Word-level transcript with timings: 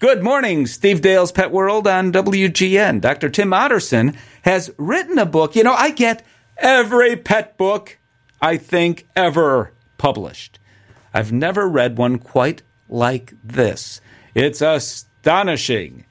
Good 0.00 0.22
morning, 0.22 0.68
Steve 0.68 1.00
Dale's 1.00 1.32
Pet 1.32 1.50
World 1.50 1.88
on 1.88 2.12
WGN. 2.12 3.00
Dr. 3.00 3.28
Timm 3.28 3.50
Otterson 3.50 4.14
has 4.42 4.70
written 4.78 5.18
a 5.18 5.26
book. 5.26 5.56
You 5.56 5.64
know, 5.64 5.74
I 5.74 5.90
get 5.90 6.24
every 6.56 7.16
pet 7.16 7.56
book 7.56 7.98
I 8.40 8.58
think 8.58 9.08
ever 9.16 9.72
published. 9.96 10.60
I've 11.12 11.32
never 11.32 11.68
read 11.68 11.98
one 11.98 12.20
quite 12.20 12.62
like 12.88 13.34
this. 13.42 14.00
It's 14.36 14.62
astonishing. 14.62 16.04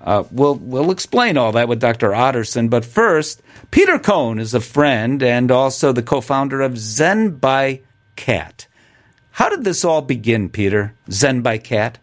Uh, 0.00 0.24
we'll, 0.30 0.54
we'll 0.54 0.90
explain 0.90 1.36
all 1.36 1.52
that 1.52 1.68
with 1.68 1.78
Dr. 1.78 2.12
Otterson, 2.12 2.70
but 2.70 2.86
first, 2.86 3.42
Peter 3.70 3.98
Cohen 3.98 4.38
is 4.38 4.54
a 4.54 4.60
friend 4.60 5.22
and 5.22 5.50
also 5.50 5.92
the 5.92 6.02
co 6.02 6.22
founder 6.22 6.62
of 6.62 6.78
Zen 6.78 7.32
by 7.32 7.82
Cat. 8.16 8.66
How 9.32 9.50
did 9.50 9.64
this 9.64 9.84
all 9.84 10.00
begin, 10.00 10.48
Peter? 10.48 10.94
Zen 11.10 11.42
by 11.42 11.58
Cat? 11.58 11.98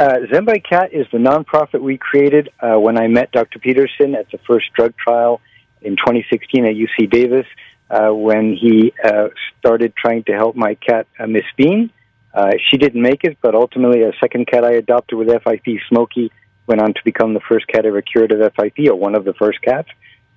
Uh, 0.00 0.20
Zen 0.32 0.46
by 0.46 0.58
Cat 0.58 0.94
is 0.94 1.06
the 1.12 1.18
nonprofit 1.18 1.82
we 1.82 1.98
created 1.98 2.48
uh, 2.58 2.80
when 2.80 2.96
I 2.96 3.06
met 3.06 3.32
Dr. 3.32 3.58
Pedersen 3.58 4.14
at 4.14 4.30
the 4.30 4.38
first 4.46 4.72
drug 4.74 4.94
trial 4.96 5.42
in 5.82 5.94
2016 5.96 6.64
at 6.64 6.74
UC 6.74 7.10
Davis 7.10 7.44
uh, 7.90 8.08
when 8.08 8.56
he 8.58 8.94
uh, 9.04 9.28
started 9.58 9.92
trying 9.94 10.24
to 10.24 10.32
help 10.32 10.56
my 10.56 10.74
cat, 10.76 11.06
uh, 11.18 11.26
Miss 11.26 11.44
Bean. 11.54 11.90
Uh, 12.32 12.52
she 12.70 12.78
didn't 12.78 13.02
make 13.02 13.24
it, 13.24 13.36
but 13.42 13.54
ultimately 13.54 14.00
a 14.00 14.12
second 14.22 14.46
cat 14.46 14.64
I 14.64 14.72
adopted 14.72 15.18
with 15.18 15.28
FIP, 15.28 15.66
Smokey, 15.90 16.32
went 16.66 16.80
on 16.80 16.94
to 16.94 17.00
become 17.04 17.34
the 17.34 17.40
first 17.46 17.66
cat 17.66 17.84
ever 17.84 18.00
cured 18.00 18.32
of 18.32 18.40
FIP, 18.54 18.88
or 18.88 18.94
one 18.94 19.14
of 19.14 19.26
the 19.26 19.34
first 19.34 19.60
cats. 19.60 19.90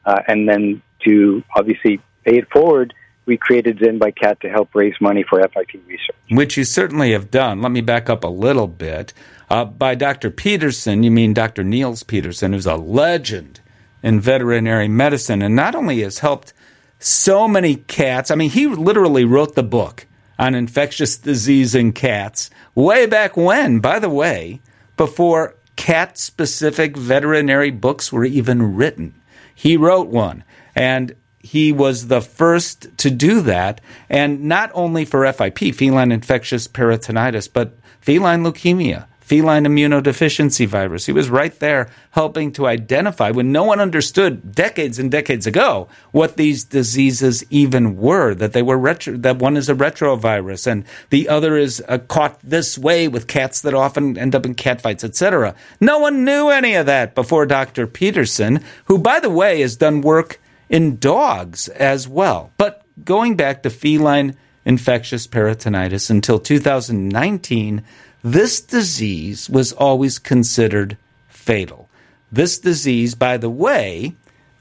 and 0.05 0.45
then 0.45 0.81
to 1.05 1.41
obviously 1.55 2.01
pay 2.25 2.37
it 2.37 2.49
forward, 2.51 2.93
we 3.25 3.37
created 3.37 3.79
Zen 3.83 3.97
by 3.97 4.11
Cat 4.11 4.39
to 4.41 4.49
help 4.49 4.73
raise 4.75 4.95
money 4.99 5.23
for 5.27 5.41
FIP 5.41 5.81
research. 5.87 6.15
Which 6.29 6.57
you 6.57 6.63
certainly 6.63 7.11
have 7.11 7.31
done. 7.31 7.61
Let 7.61 7.71
me 7.71 7.81
back 7.81 8.09
up 8.09 8.23
a 8.23 8.29
little 8.29 8.67
bit. 8.67 9.13
Uh, 9.49 9.65
by 9.65 9.95
Dr. 9.95 10.31
Pedersen, 10.31 11.03
you 11.03 11.11
mean 11.11 11.33
Dr. 11.33 11.63
Niels 11.63 12.03
Pedersen, 12.03 12.53
who's 12.53 12.65
a 12.65 12.75
legend 12.75 13.61
in 14.01 14.19
veterinary 14.19 14.87
medicine 14.87 15.41
and 15.41 15.55
not 15.55 15.75
only 15.75 16.01
has 16.01 16.19
helped 16.19 16.53
so 16.99 17.47
many 17.47 17.75
cats, 17.75 18.31
I 18.31 18.35
mean, 18.35 18.49
he 18.49 18.67
literally 18.67 19.25
wrote 19.25 19.55
the 19.55 19.63
book 19.63 20.05
on 20.39 20.55
infectious 20.55 21.17
disease 21.17 21.75
in 21.75 21.91
cats 21.91 22.49
way 22.75 23.05
back 23.05 23.37
when, 23.37 23.79
by 23.79 23.99
the 23.99 24.09
way, 24.09 24.61
before 24.97 25.55
cat 25.75 26.17
specific 26.17 26.95
veterinary 26.95 27.71
books 27.71 28.11
were 28.11 28.25
even 28.25 28.75
written. 28.75 29.13
He 29.53 29.77
wrote 29.77 30.07
one. 30.07 30.43
And 30.75 31.15
he 31.43 31.73
was 31.73 32.07
the 32.07 32.21
first 32.21 32.97
to 32.99 33.11
do 33.11 33.41
that, 33.41 33.81
and 34.09 34.45
not 34.45 34.71
only 34.73 35.03
for 35.03 35.31
FIP, 35.31 35.75
feline 35.75 36.11
infectious 36.11 36.69
peritonitis, 36.69 37.49
but 37.51 37.77
feline 37.99 38.43
leukemia, 38.43 39.07
feline 39.19 39.65
immunodeficiency 39.65 40.65
virus. 40.65 41.05
He 41.05 41.11
was 41.11 41.29
right 41.29 41.53
there 41.59 41.89
helping 42.11 42.53
to 42.53 42.65
identify 42.65 43.31
when 43.31 43.51
no 43.51 43.65
one 43.65 43.81
understood 43.81 44.53
decades 44.53 44.97
and 44.97 45.11
decades 45.11 45.45
ago 45.45 45.89
what 46.11 46.37
these 46.37 46.63
diseases 46.63 47.43
even 47.49 47.97
were. 47.97 48.33
That 48.33 48.53
they 48.53 48.61
were 48.61 48.77
retro, 48.77 49.17
that 49.17 49.39
one 49.39 49.57
is 49.57 49.67
a 49.67 49.75
retrovirus 49.75 50.65
and 50.65 50.85
the 51.09 51.27
other 51.27 51.57
is 51.57 51.83
uh, 51.89 51.97
caught 51.97 52.39
this 52.41 52.77
way 52.77 53.09
with 53.09 53.27
cats 53.27 53.61
that 53.61 53.73
often 53.73 54.17
end 54.17 54.33
up 54.33 54.45
in 54.45 54.55
cat 54.55 54.79
fights, 54.79 55.03
etc. 55.03 55.55
No 55.81 55.99
one 55.99 56.23
knew 56.23 56.47
any 56.47 56.75
of 56.75 56.85
that 56.85 57.15
before 57.15 57.45
Dr. 57.45 57.85
Pedersen, 57.85 58.63
who, 58.85 58.97
by 58.97 59.19
the 59.19 59.29
way, 59.29 59.59
has 59.59 59.75
done 59.75 59.99
work 59.99 60.39
in 60.69 60.97
dogs 60.97 61.67
as 61.69 62.07
well. 62.07 62.51
But 62.57 62.85
going 63.03 63.35
back 63.35 63.63
to 63.63 63.69
feline 63.69 64.35
infectious 64.65 65.27
peritonitis 65.27 66.09
until 66.09 66.39
2019, 66.39 67.83
this 68.23 68.61
disease 68.61 69.49
was 69.49 69.73
always 69.73 70.19
considered 70.19 70.97
fatal. 71.27 71.89
This 72.31 72.57
disease, 72.57 73.15
by 73.15 73.37
the 73.37 73.49
way, 73.49 74.15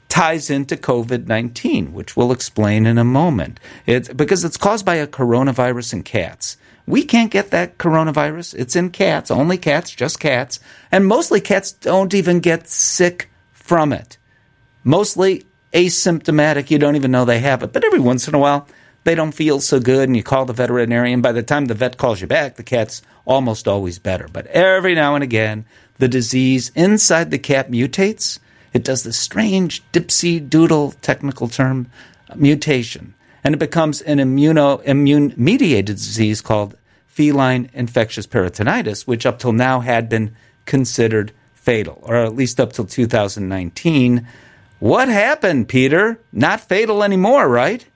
ties 0.09 0.49
into 0.49 0.77
COVID 0.77 1.25
19, 1.25 1.93
which 1.93 2.15
we'll 2.15 2.31
explain 2.31 2.85
in 2.85 2.97
a 2.97 3.03
moment. 3.03 3.59
It's 3.85 4.09
because 4.09 4.43
it's 4.43 4.57
caused 4.57 4.85
by 4.85 4.95
a 4.95 5.07
coronavirus 5.07 5.93
in 5.93 6.03
cats. 6.03 6.57
We 6.85 7.03
can't 7.03 7.31
get 7.31 7.51
that 7.51 7.77
coronavirus. 7.77 8.53
It's 8.55 8.75
in 8.75 8.91
cats, 8.91 9.31
only 9.31 9.57
cats, 9.57 9.89
just 9.89 10.19
cats. 10.19 10.59
And 10.91 11.07
mostly 11.07 11.39
cats 11.39 11.71
don't 11.71 12.13
even 12.13 12.41
get 12.41 12.67
sick 12.67 13.31
from 13.53 13.93
it. 13.93 14.17
Mostly 14.83 15.45
asymptomatic. 15.73 16.71
You 16.71 16.79
don't 16.79 16.95
even 16.95 17.11
know 17.11 17.25
they 17.25 17.39
have 17.39 17.63
it. 17.63 17.73
But 17.73 17.83
every 17.83 17.99
once 17.99 18.27
in 18.27 18.35
a 18.35 18.39
while, 18.39 18.67
they 19.03 19.15
don't 19.15 19.33
feel 19.33 19.59
so 19.59 19.79
good, 19.79 20.07
and 20.07 20.15
you 20.15 20.23
call 20.23 20.45
the 20.45 20.53
veterinarian. 20.53 21.21
By 21.21 21.33
the 21.33 21.43
time 21.43 21.65
the 21.65 21.73
vet 21.73 21.97
calls 21.97 22.21
you 22.21 22.27
back, 22.27 22.55
the 22.55 22.63
cat's 22.63 23.01
almost 23.25 23.67
always 23.67 23.99
better. 23.99 24.27
But 24.31 24.47
every 24.47 24.95
now 24.95 25.15
and 25.15 25.23
again, 25.23 25.65
the 25.97 26.07
disease 26.07 26.71
inside 26.75 27.31
the 27.31 27.39
cat 27.39 27.69
mutates. 27.69 28.39
It 28.71 28.83
does 28.83 29.03
this 29.03 29.17
strange 29.17 29.83
dipsy 29.91 30.39
doodle 30.49 30.93
technical 31.01 31.47
term 31.47 31.91
uh, 32.29 32.35
mutation, 32.35 33.13
and 33.43 33.53
it 33.53 33.59
becomes 33.59 34.01
an 34.01 34.17
immuno 34.17 34.81
immune 34.83 35.33
mediated 35.37 35.97
disease 35.97 36.41
called 36.41 36.75
feline 37.05 37.69
infectious 37.73 38.25
peritonitis, 38.25 39.05
which 39.05 39.25
up 39.25 39.37
till 39.37 39.53
now 39.53 39.81
had 39.81 40.09
been 40.09 40.35
considered 40.65 41.31
fatal, 41.53 41.99
or 42.01 42.15
at 42.15 42.35
least 42.35 42.59
up 42.59 42.73
till 42.73 42.85
2019 42.85 44.27
what 44.83 45.07
happened, 45.07 45.69
Peter? 45.69 46.19
Not 46.33 46.59
fatal 46.59 47.05
anymore, 47.05 47.47
right? 47.47 47.87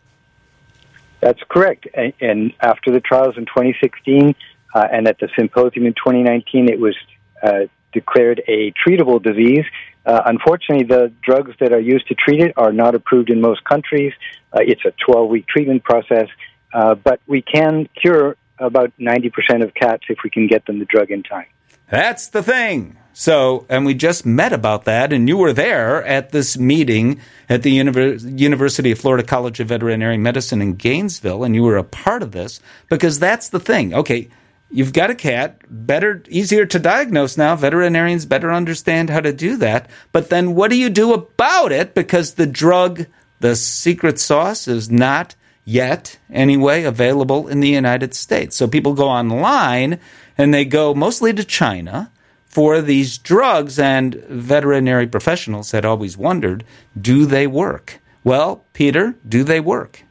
That's 1.20 1.42
correct. 1.50 1.86
And, 2.22 2.54
after 2.62 2.92
the 2.94 3.02
trials 3.02 3.36
in 3.36 3.44
2016 3.44 4.34
uh, 4.74 4.88
and 4.90 5.06
at 5.06 5.20
the 5.20 5.28
symposium 5.38 5.86
in 5.86 5.94
2019, 5.96 6.70
it 6.70 6.80
was 6.80 6.96
uh, 7.44 7.66
declared 7.92 8.42
a 8.48 8.72
treatable 8.72 9.22
disease. 9.22 9.66
Uh, 10.06 10.22
unfortunately, 10.28 10.86
the 10.86 11.12
drugs 11.22 11.52
that 11.60 11.74
are 11.74 11.80
used 11.82 12.08
to 12.08 12.16
treat 12.16 12.40
it 12.40 12.54
are 12.56 12.72
not 12.72 12.96
approved 12.96 13.30
in 13.30 13.42
most 13.42 13.66
countries. 13.66 14.14
Uh, 14.54 14.60
it's 14.62 14.86
a 14.86 14.94
12 15.06 15.30
week 15.30 15.46
treatment 15.46 15.84
process, 15.84 16.30
uh, 16.74 16.96
but 16.96 17.20
we 17.28 17.42
can 17.42 17.90
cure 18.02 18.38
about 18.60 18.94
90% 18.98 19.62
of 19.62 19.74
cats 19.74 20.04
if 20.08 20.20
we 20.24 20.30
can 20.30 20.48
get 20.48 20.66
them 20.66 20.80
the 20.80 20.86
drug 20.86 21.12
in 21.12 21.22
time. 21.22 21.48
That's 21.90 22.28
the 22.28 22.44
thing. 22.44 22.98
So, 23.14 23.66
and 23.68 23.84
we 23.84 23.96
just 23.96 24.28
met 24.28 24.54
about 24.54 24.86
that, 24.86 25.12
and 25.12 25.28
you 25.28 25.38
were 25.38 25.54
there 25.54 26.04
at 26.06 26.32
this 26.32 26.56
meeting 26.56 27.20
at 27.50 27.64
the 27.64 27.72
University 27.72 28.92
of 28.92 29.00
Florida 29.00 29.24
College 29.24 29.60
of 29.60 29.70
Veterinary 29.70 30.18
Medicine 30.20 30.62
in 30.62 30.76
Gainesville, 30.76 31.44
and 31.44 31.56
you 31.56 31.64
were 31.64 31.78
a 31.78 31.84
part 31.84 32.22
of 32.22 32.32
this 32.32 32.60
because 32.90 33.18
that's 33.18 33.50
the 33.50 33.60
thing. 33.60 33.96
Okay, 33.96 34.30
you've 34.70 34.94
got 34.94 35.10
a 35.10 35.16
cat, 35.16 35.60
better, 35.68 36.22
easier 36.30 36.68
to 36.68 36.78
diagnose 36.78 37.38
now. 37.38 37.56
Veterinarians 37.56 38.28
better 38.28 38.52
understand 38.52 39.10
how 39.10 39.22
to 39.22 39.34
do 39.34 39.58
that. 39.58 39.90
But 40.12 40.30
then 40.30 40.54
what 40.54 40.70
do 40.70 40.78
you 40.78 40.90
do 40.90 41.14
about 41.14 41.72
it? 41.72 41.96
Because 41.96 42.36
the 42.36 42.46
drug, 42.46 43.08
the 43.40 43.56
secret 43.56 44.20
sauce, 44.20 44.68
is 44.68 44.92
not 44.92 45.34
yet, 45.66 46.20
anyway, 46.32 46.84
available 46.84 47.48
in 47.48 47.62
the 47.62 47.70
United 47.70 48.14
States. 48.14 48.56
So 48.56 48.68
people 48.68 48.94
go 48.94 49.10
online 49.10 50.00
and 50.38 50.54
they 50.54 50.66
go 50.66 50.94
mostly 50.94 51.34
to 51.34 51.44
China 51.44 52.12
for 52.46 52.82
these 52.82 53.18
drugs, 53.18 53.78
and 53.78 54.16
veterinary 54.16 55.08
professionals 55.08 55.72
had 55.72 55.86
always 55.86 56.18
wondered 56.18 56.64
do 57.00 57.26
they 57.26 57.48
work? 57.48 58.00
Well, 58.24 58.66
Peter, 58.74 59.16
do 59.28 59.44
they 59.44 59.60
work? 59.60 60.04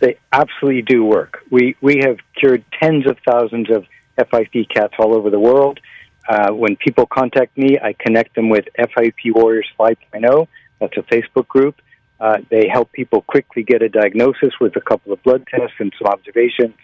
They 0.00 0.16
absolutely 0.32 0.82
do 0.82 1.04
work. 1.04 1.44
We, 1.50 1.76
we 1.80 2.00
have 2.02 2.16
cured 2.34 2.64
tens 2.80 3.06
of 3.06 3.18
thousands 3.28 3.68
of 3.70 3.86
FIP 4.16 4.68
cats 4.74 4.94
all 4.98 5.14
over 5.14 5.30
the 5.30 5.38
world. 5.38 5.78
Uh, 6.28 6.52
when 6.52 6.76
people 6.76 7.06
contact 7.06 7.56
me, 7.56 7.78
I 7.78 7.92
connect 7.92 8.34
them 8.34 8.48
with 8.48 8.66
FIP 8.76 9.34
Warriors 9.34 9.68
5.0. 9.78 10.48
That's 10.80 10.96
a 10.96 11.02
Facebook 11.02 11.48
group. 11.48 11.76
Uh, 12.18 12.38
they 12.50 12.68
help 12.68 12.92
people 12.92 13.22
quickly 13.22 13.62
get 13.62 13.82
a 13.82 13.88
diagnosis 13.88 14.52
with 14.60 14.76
a 14.76 14.80
couple 14.80 15.12
of 15.12 15.22
blood 15.22 15.46
tests 15.48 15.76
and 15.78 15.92
some 15.98 16.06
observations, 16.12 16.74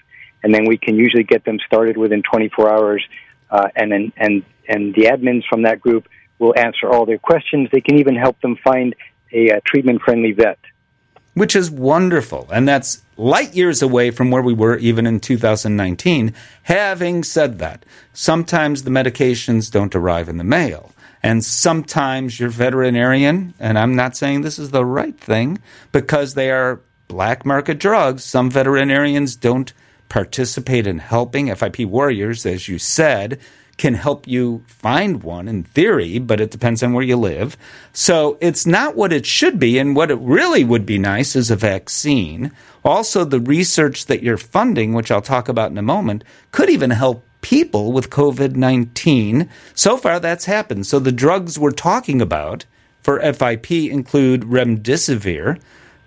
and 0.42 0.54
then 0.54 0.64
we 0.66 0.78
can 0.78 0.97
usually 0.97 1.24
get 1.24 1.44
them 1.44 1.58
started 1.66 1.97
within 1.97 2.22
24 2.22 2.70
hours 2.70 3.02
uh, 3.50 3.69
and 3.76 3.92
then 3.92 4.12
and 4.16 4.44
and 4.69 4.94
the 4.94 5.02
admins 5.02 5.44
from 5.48 5.62
that 5.62 5.80
group 5.80 6.09
will 6.38 6.54
answer 6.59 6.91
all 6.91 7.06
their 7.06 7.18
questions. 7.18 7.68
They 7.72 7.80
can 7.80 7.98
even 7.98 8.16
help 8.16 8.41
them 8.41 8.56
find 8.56 8.94
a, 9.33 9.48
a 9.50 9.60
treatment 9.60 10.03
friendly 10.03 10.33
vet. 10.33 10.59
Which 11.34 11.54
is 11.54 11.71
wonderful. 11.71 12.48
And 12.53 12.66
that's 12.66 13.03
light 13.16 13.54
years 13.54 13.83
away 13.83 14.10
from 14.10 14.30
where 14.30 14.42
we 14.42 14.54
were 14.54 14.77
even 14.78 15.06
in 15.06 15.21
2019. 15.21 16.34
Having 16.65 17.24
said 17.24 17.59
that, 17.59 17.84
sometimes 18.12 18.82
the 18.82 18.91
medications 18.91 19.71
don't 19.71 19.94
arrive 19.94 20.28
in 20.28 20.39
the 20.39 20.44
mail. 20.44 20.92
And 21.22 21.44
sometimes 21.44 22.41
your 22.41 22.48
veterinarian, 22.48 23.54
and 23.59 23.78
I'm 23.78 23.97
not 23.97 24.16
saying 24.16 24.42
this 24.42 24.59
is 24.59 24.71
the 24.71 24.84
right 24.84 25.18
thing, 25.18 25.59
because 25.92 26.34
they 26.34 26.50
are 26.50 26.80
black 27.09 27.44
market 27.44 27.78
drugs, 27.78 28.24
some 28.24 28.50
veterinarians 28.50 29.36
don't 29.36 29.72
participate 30.08 30.86
in 30.86 30.98
helping. 30.98 31.54
FIP 31.54 31.80
Warriors, 31.80 32.47
as 32.47 32.68
you 32.68 32.78
said, 32.78 33.38
can 33.76 33.94
help 33.94 34.26
you 34.26 34.64
find 34.66 35.22
one 35.22 35.48
in 35.48 35.62
theory, 35.62 36.18
but 36.18 36.41
it 36.41 36.50
depends 36.50 36.82
on 36.82 36.92
where 36.92 37.04
you 37.04 37.16
live. 37.16 37.56
So 37.92 38.38
it's 38.41 38.66
not 38.66 38.97
what 38.97 39.12
it 39.12 39.26
should 39.26 39.58
be. 39.58 39.78
And 39.78 39.94
what 39.94 40.10
it 40.10 40.18
really 40.18 40.64
would 40.64 40.86
be 40.86 40.98
nice 40.98 41.36
is 41.36 41.50
a 41.50 41.56
vaccine. 41.56 42.53
Also, 42.84 43.24
the 43.24 43.41
research 43.41 44.06
that 44.06 44.22
you're 44.22 44.38
funding, 44.38 44.94
which 44.94 45.10
I'll 45.10 45.20
talk 45.20 45.48
about 45.48 45.70
in 45.70 45.78
a 45.78 45.82
moment, 45.82 46.24
could 46.53 46.70
even 46.70 46.91
help 46.91 47.24
people 47.42 47.92
with 47.92 48.10
COVID 48.10 48.56
19. 48.56 49.48
So 49.74 49.97
far, 49.97 50.18
that's 50.20 50.47
happened. 50.47 50.86
So 50.86 50.98
the 50.98 51.12
drugs 51.12 51.58
we're 51.58 51.70
talking 51.70 52.22
about 52.22 52.64
for 53.03 53.20
FIP 53.20 53.70
include 53.70 54.42
remdesivir. 54.42 55.60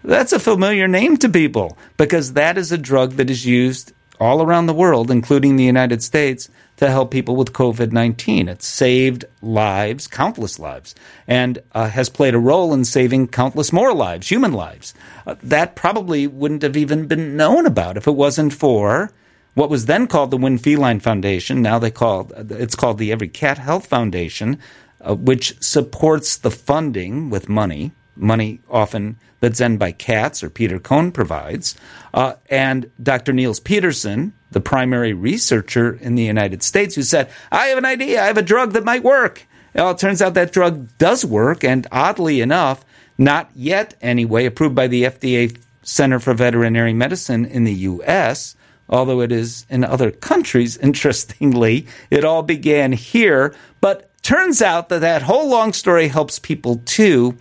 That's 0.04 0.34
a 0.34 0.40
familiar 0.40 0.88
name 0.88 1.18
to 1.18 1.30
people 1.30 1.78
because 1.98 2.34
that 2.34 2.58
is 2.58 2.72
a 2.72 2.78
drug 2.78 3.14
that 3.14 3.30
is 3.30 3.46
used 3.46 3.94
all 4.20 4.42
around 4.42 4.66
the 4.66 4.74
world, 4.74 5.10
including 5.10 5.56
the 5.56 5.64
United 5.64 6.04
States, 6.04 6.50
to 6.78 6.90
help 6.90 7.12
people 7.12 7.36
with 7.36 7.54
COVID 7.54 7.92
19. 7.92 8.48
It's 8.48 8.66
saved 8.66 9.26
lives, 9.42 10.08
countless 10.08 10.60
lives, 10.60 10.96
and 11.28 11.60
uh, 11.74 11.90
has 11.90 12.10
played 12.10 12.36
a 12.36 12.40
role 12.40 12.74
in 12.74 12.86
saving 12.86 13.28
countless 13.28 13.74
more 13.74 13.94
lives, 13.94 14.30
human 14.30 14.54
lives. 14.54 14.94
Uh, 15.26 15.36
that 15.44 15.76
probably 15.76 16.28
wouldn't 16.28 16.64
have 16.64 16.78
even 16.78 17.08
been 17.08 17.36
known 17.36 17.66
about 17.66 17.98
if 17.98 18.08
it 18.08 18.16
wasn't 18.16 18.54
for 18.54 19.12
what 19.56 19.70
was 19.70 19.88
then 19.88 20.08
called 20.08 20.32
the 20.32 20.38
Winn 20.38 20.58
Feline 20.58 21.02
Foundation. 21.02 21.62
Now 21.62 21.80
they 21.80 21.92
call 21.92 22.32
it's 22.34 22.76
called 22.76 22.98
the 22.98 23.12
Every 23.12 23.28
Cat 23.28 23.58
Health 23.58 23.88
Foundation, 23.88 24.60
uh, 25.02 25.16
which 25.16 25.62
supports 25.62 26.38
the 26.38 26.52
funding 26.52 27.30
with 27.30 27.50
money, 27.50 27.92
money 28.20 28.62
often 28.70 29.18
that's 29.40 29.60
done 29.60 29.78
by 29.78 29.92
Cats 29.92 30.44
or 30.44 30.50
Peter 30.50 30.80
Cohen 30.80 31.12
provides, 31.12 31.76
uh, 32.14 32.34
and 32.50 32.92
Dr. 33.02 33.34
Niels 33.34 33.60
Pedersen, 33.60 34.34
the 34.52 34.60
primary 34.60 35.14
researcher 35.14 35.94
in 35.94 36.16
the 36.16 36.24
United 36.24 36.62
States, 36.64 36.96
who 36.96 37.04
said, 37.04 37.30
I 37.52 37.68
have 37.68 37.78
an 37.78 37.86
idea, 37.86 38.22
I 38.22 38.28
have 38.28 38.38
a 38.38 38.44
drug 38.44 38.74
that 38.74 38.84
might 38.84 39.04
work. 39.04 39.46
Well, 39.74 39.92
it 39.92 40.00
turns 40.00 40.22
out 40.22 40.34
that 40.34 40.52
drug 40.52 40.90
does 40.98 41.24
work, 41.24 41.64
and 41.64 41.88
oddly 41.92 42.42
enough, 42.42 42.84
not 43.18 43.50
yet 43.56 43.96
anyway, 44.02 44.46
approved 44.46 44.76
by 44.76 44.88
the 44.88 45.04
FDA 45.04 45.56
Center 45.84 46.20
for 46.20 46.34
Veterinary 46.34 46.94
Medicine 46.94 47.46
in 47.46 47.64
the 47.64 47.74
U.S., 47.74 48.56
although 48.90 49.22
it 49.22 49.32
is 49.32 49.66
in 49.70 49.84
other 49.84 50.12
countries, 50.12 50.78
interestingly. 50.82 51.88
It 52.10 52.26
all 52.26 52.44
began 52.44 52.92
here, 52.92 53.56
but 53.82 54.10
turns 54.24 54.62
out 54.62 54.90
that 54.90 55.00
that 55.00 55.22
whole 55.24 55.50
long 55.50 55.74
story 55.74 56.08
helps 56.08 56.40
people 56.40 56.82
too. 56.86 57.38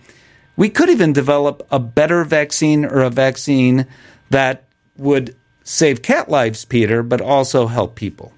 We 0.59 0.67
could 0.67 0.89
even 0.89 1.13
develop 1.13 1.65
a 1.71 1.79
better 1.79 2.25
vaccine 2.25 2.83
or 2.83 2.99
a 2.99 3.09
vaccine 3.09 3.87
that 4.29 4.65
would 4.97 5.33
save 5.63 6.01
cat 6.01 6.27
lives, 6.27 6.65
Peter, 6.65 7.01
but 7.01 7.21
also 7.21 7.67
help 7.67 7.95
people. 7.95 8.33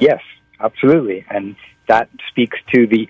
Yes, 0.00 0.20
absolutely. 0.58 1.24
And 1.30 1.54
that 1.86 2.08
speaks 2.28 2.58
to 2.74 2.88
the 2.88 3.06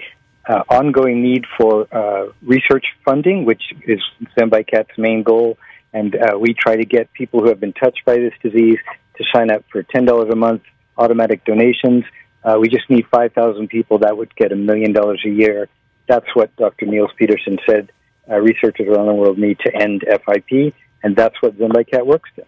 uh, 0.46 0.64
ongoing 0.68 1.22
need 1.22 1.46
for 1.56 1.88
uh, 1.90 2.32
research 2.42 2.84
funding, 3.02 3.46
which 3.46 3.62
is 3.86 4.02
Zen 4.38 4.50
by 4.50 4.62
Cat's 4.62 4.98
main 4.98 5.22
goal. 5.22 5.56
And 5.94 6.14
uh, 6.14 6.38
we 6.38 6.52
try 6.52 6.76
to 6.76 6.84
get 6.84 7.10
people 7.14 7.40
who 7.40 7.48
have 7.48 7.60
been 7.60 7.72
touched 7.72 8.04
by 8.04 8.16
this 8.18 8.34
disease 8.42 8.76
to 9.16 9.24
sign 9.34 9.50
up 9.50 9.64
for 9.72 9.82
$10 9.84 10.30
a 10.30 10.36
month 10.36 10.60
automatic 10.98 11.46
donations. 11.46 12.04
Uh, 12.44 12.58
we 12.60 12.68
just 12.68 12.90
need 12.90 13.06
5,000 13.10 13.68
people. 13.68 14.00
That 14.00 14.18
would 14.18 14.36
get 14.36 14.52
a 14.52 14.56
million 14.56 14.92
dollars 14.92 15.22
a 15.24 15.30
year. 15.30 15.70
That's 16.06 16.26
what 16.34 16.54
Dr. 16.56 16.86
Niels 16.86 17.10
Pedersen 17.18 17.58
said 17.68 17.90
uh, 18.30 18.36
researchers 18.36 18.88
around 18.88 19.06
the 19.06 19.14
world 19.14 19.38
need 19.38 19.58
to 19.60 19.74
end 19.74 20.04
FIP 20.06 20.74
and 21.04 21.14
that's 21.14 21.40
what 21.40 21.56
Zen 21.58 21.70
by 21.70 21.84
Cat 21.84 22.06
works 22.06 22.30
to. 22.34 22.44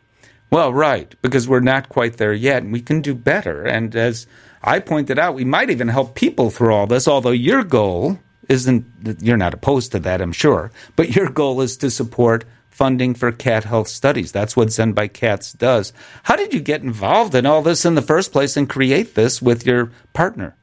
Well, 0.51 0.73
right, 0.73 1.15
because 1.23 1.47
we're 1.47 1.61
not 1.61 1.89
quite 1.89 2.17
there 2.17 2.33
yet, 2.33 2.63
and 2.63 2.73
we 2.73 2.81
can 2.81 3.03
do 3.03 3.15
better. 3.15 3.65
And 3.65 3.95
as 3.95 4.27
I 4.63 4.81
pointed 4.81 5.19
out, 5.19 5.35
we 5.35 5.45
might 5.45 5.71
even 5.71 5.89
help 5.89 6.15
people 6.15 6.51
through 6.51 6.73
all 6.73 6.87
this, 6.87 7.07
although 7.07 7.31
your 7.31 7.63
goal 7.63 8.19
isn't, 8.49 8.87
you're 9.21 9.37
not 9.37 9.55
opposed 9.55 9.93
to 9.93 9.99
that, 10.01 10.21
I'm 10.21 10.33
sure, 10.33 10.71
but 10.95 11.15
your 11.15 11.29
goal 11.29 11.61
is 11.61 11.77
to 11.79 11.91
support 11.91 12.45
funding 12.71 13.15
for 13.15 13.33
cat 13.33 13.65
health 13.65 13.89
studies. 13.89 14.33
That's 14.33 14.57
what 14.57 14.71
Zen 14.71 14.93
by 14.93 15.09
Cats 15.09 15.53
does. 15.53 15.93
How 16.23 16.37
did 16.37 16.55
you 16.55 16.61
get 16.61 16.83
involved 16.83 17.35
in 17.35 17.45
all 17.45 17.63
this 17.63 17.85
in 17.85 17.95
the 17.95 18.03
first 18.03 18.33
place 18.33 18.57
and 18.57 18.69
create 18.69 19.15
this 19.15 19.43
with 19.43 19.67
your 19.67 19.91
partner? 20.13 20.56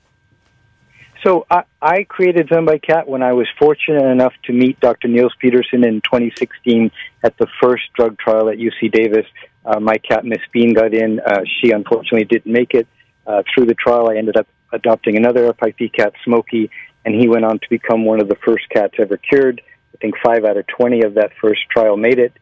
So 1.25 1.45
I, 1.49 1.63
I 1.81 2.03
created 2.03 2.49
Cat 2.49 3.07
when 3.07 3.23
I 3.23 3.31
was 3.31 3.47
fortunate 3.57 4.03
enough 4.03 4.33
to 4.45 4.51
meet 4.53 4.77
Dr. 4.81 5.07
Niels 5.07 5.33
Pedersen 5.39 5.87
in 5.87 6.01
2016 6.01 6.91
at 7.23 7.37
the 7.37 7.47
first 7.61 7.83
drug 7.95 8.17
trial 8.17 8.49
at 8.49 8.57
UC 8.57 8.91
Davis. 8.91 9.25
Uh, 9.65 9.79
my 9.79 9.95
cat 9.97 10.25
Miss 10.25 10.41
Bean 10.51 10.73
got 10.73 10.93
in. 10.93 11.21
Uh, 11.21 11.43
she 11.45 11.71
unfortunately 11.71 12.25
didn't 12.25 12.51
make 12.51 12.73
it. 12.73 12.87
Uh, 13.25 13.41
through 13.53 13.67
the 13.67 13.73
trial, 13.73 14.09
I 14.09 14.17
ended 14.17 14.35
up 14.35 14.47
adopting 14.73 15.15
another 15.15 15.53
FIP 15.53 15.93
cat, 15.93 16.11
Smokey, 16.25 16.69
and 17.05 17.15
he 17.15 17.29
went 17.29 17.45
on 17.45 17.59
to 17.59 17.69
become 17.69 18.03
one 18.03 18.19
of 18.19 18.27
the 18.27 18.37
first 18.45 18.67
cats 18.69 18.95
ever 18.99 19.15
cured. 19.15 19.61
I 19.93 19.97
think 19.99 20.15
five 20.21 20.43
out 20.43 20.57
of 20.57 20.67
20 20.67 21.03
of 21.03 21.13
that 21.13 21.31
first 21.39 21.61
trial 21.69 21.95
made 21.95 22.19
it. 22.19 22.33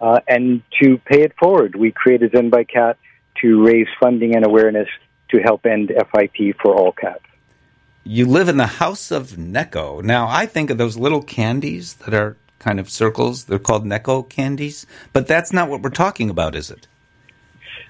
Uh, 0.00 0.20
and 0.28 0.62
to 0.80 0.98
pay 0.98 1.22
it 1.22 1.32
forward, 1.40 1.74
we 1.74 1.90
created 1.90 2.30
Zen 2.30 2.50
by 2.50 2.62
Cat 2.62 2.98
to 3.42 3.64
raise 3.64 3.88
funding 3.98 4.36
and 4.36 4.46
awareness 4.46 4.88
to 5.30 5.40
help 5.40 5.66
end 5.66 5.90
FIP 6.12 6.56
for 6.62 6.76
all 6.76 6.92
cats 6.92 7.24
you 8.08 8.24
live 8.24 8.48
in 8.48 8.56
the 8.56 8.66
house 8.66 9.10
of 9.10 9.32
Nekko. 9.32 10.02
Now, 10.02 10.28
I 10.28 10.46
think 10.46 10.70
of 10.70 10.78
those 10.78 10.96
little 10.96 11.22
candies 11.22 11.92
that 11.94 12.14
are 12.14 12.38
kind 12.58 12.80
of 12.80 12.88
circles. 12.88 13.44
They're 13.44 13.58
called 13.58 13.84
Necco 13.84 14.26
candies, 14.26 14.86
but 15.12 15.28
that's 15.28 15.52
not 15.52 15.68
what 15.68 15.82
we're 15.82 15.90
talking 15.90 16.30
about, 16.30 16.54
is 16.54 16.70
it? 16.70 16.88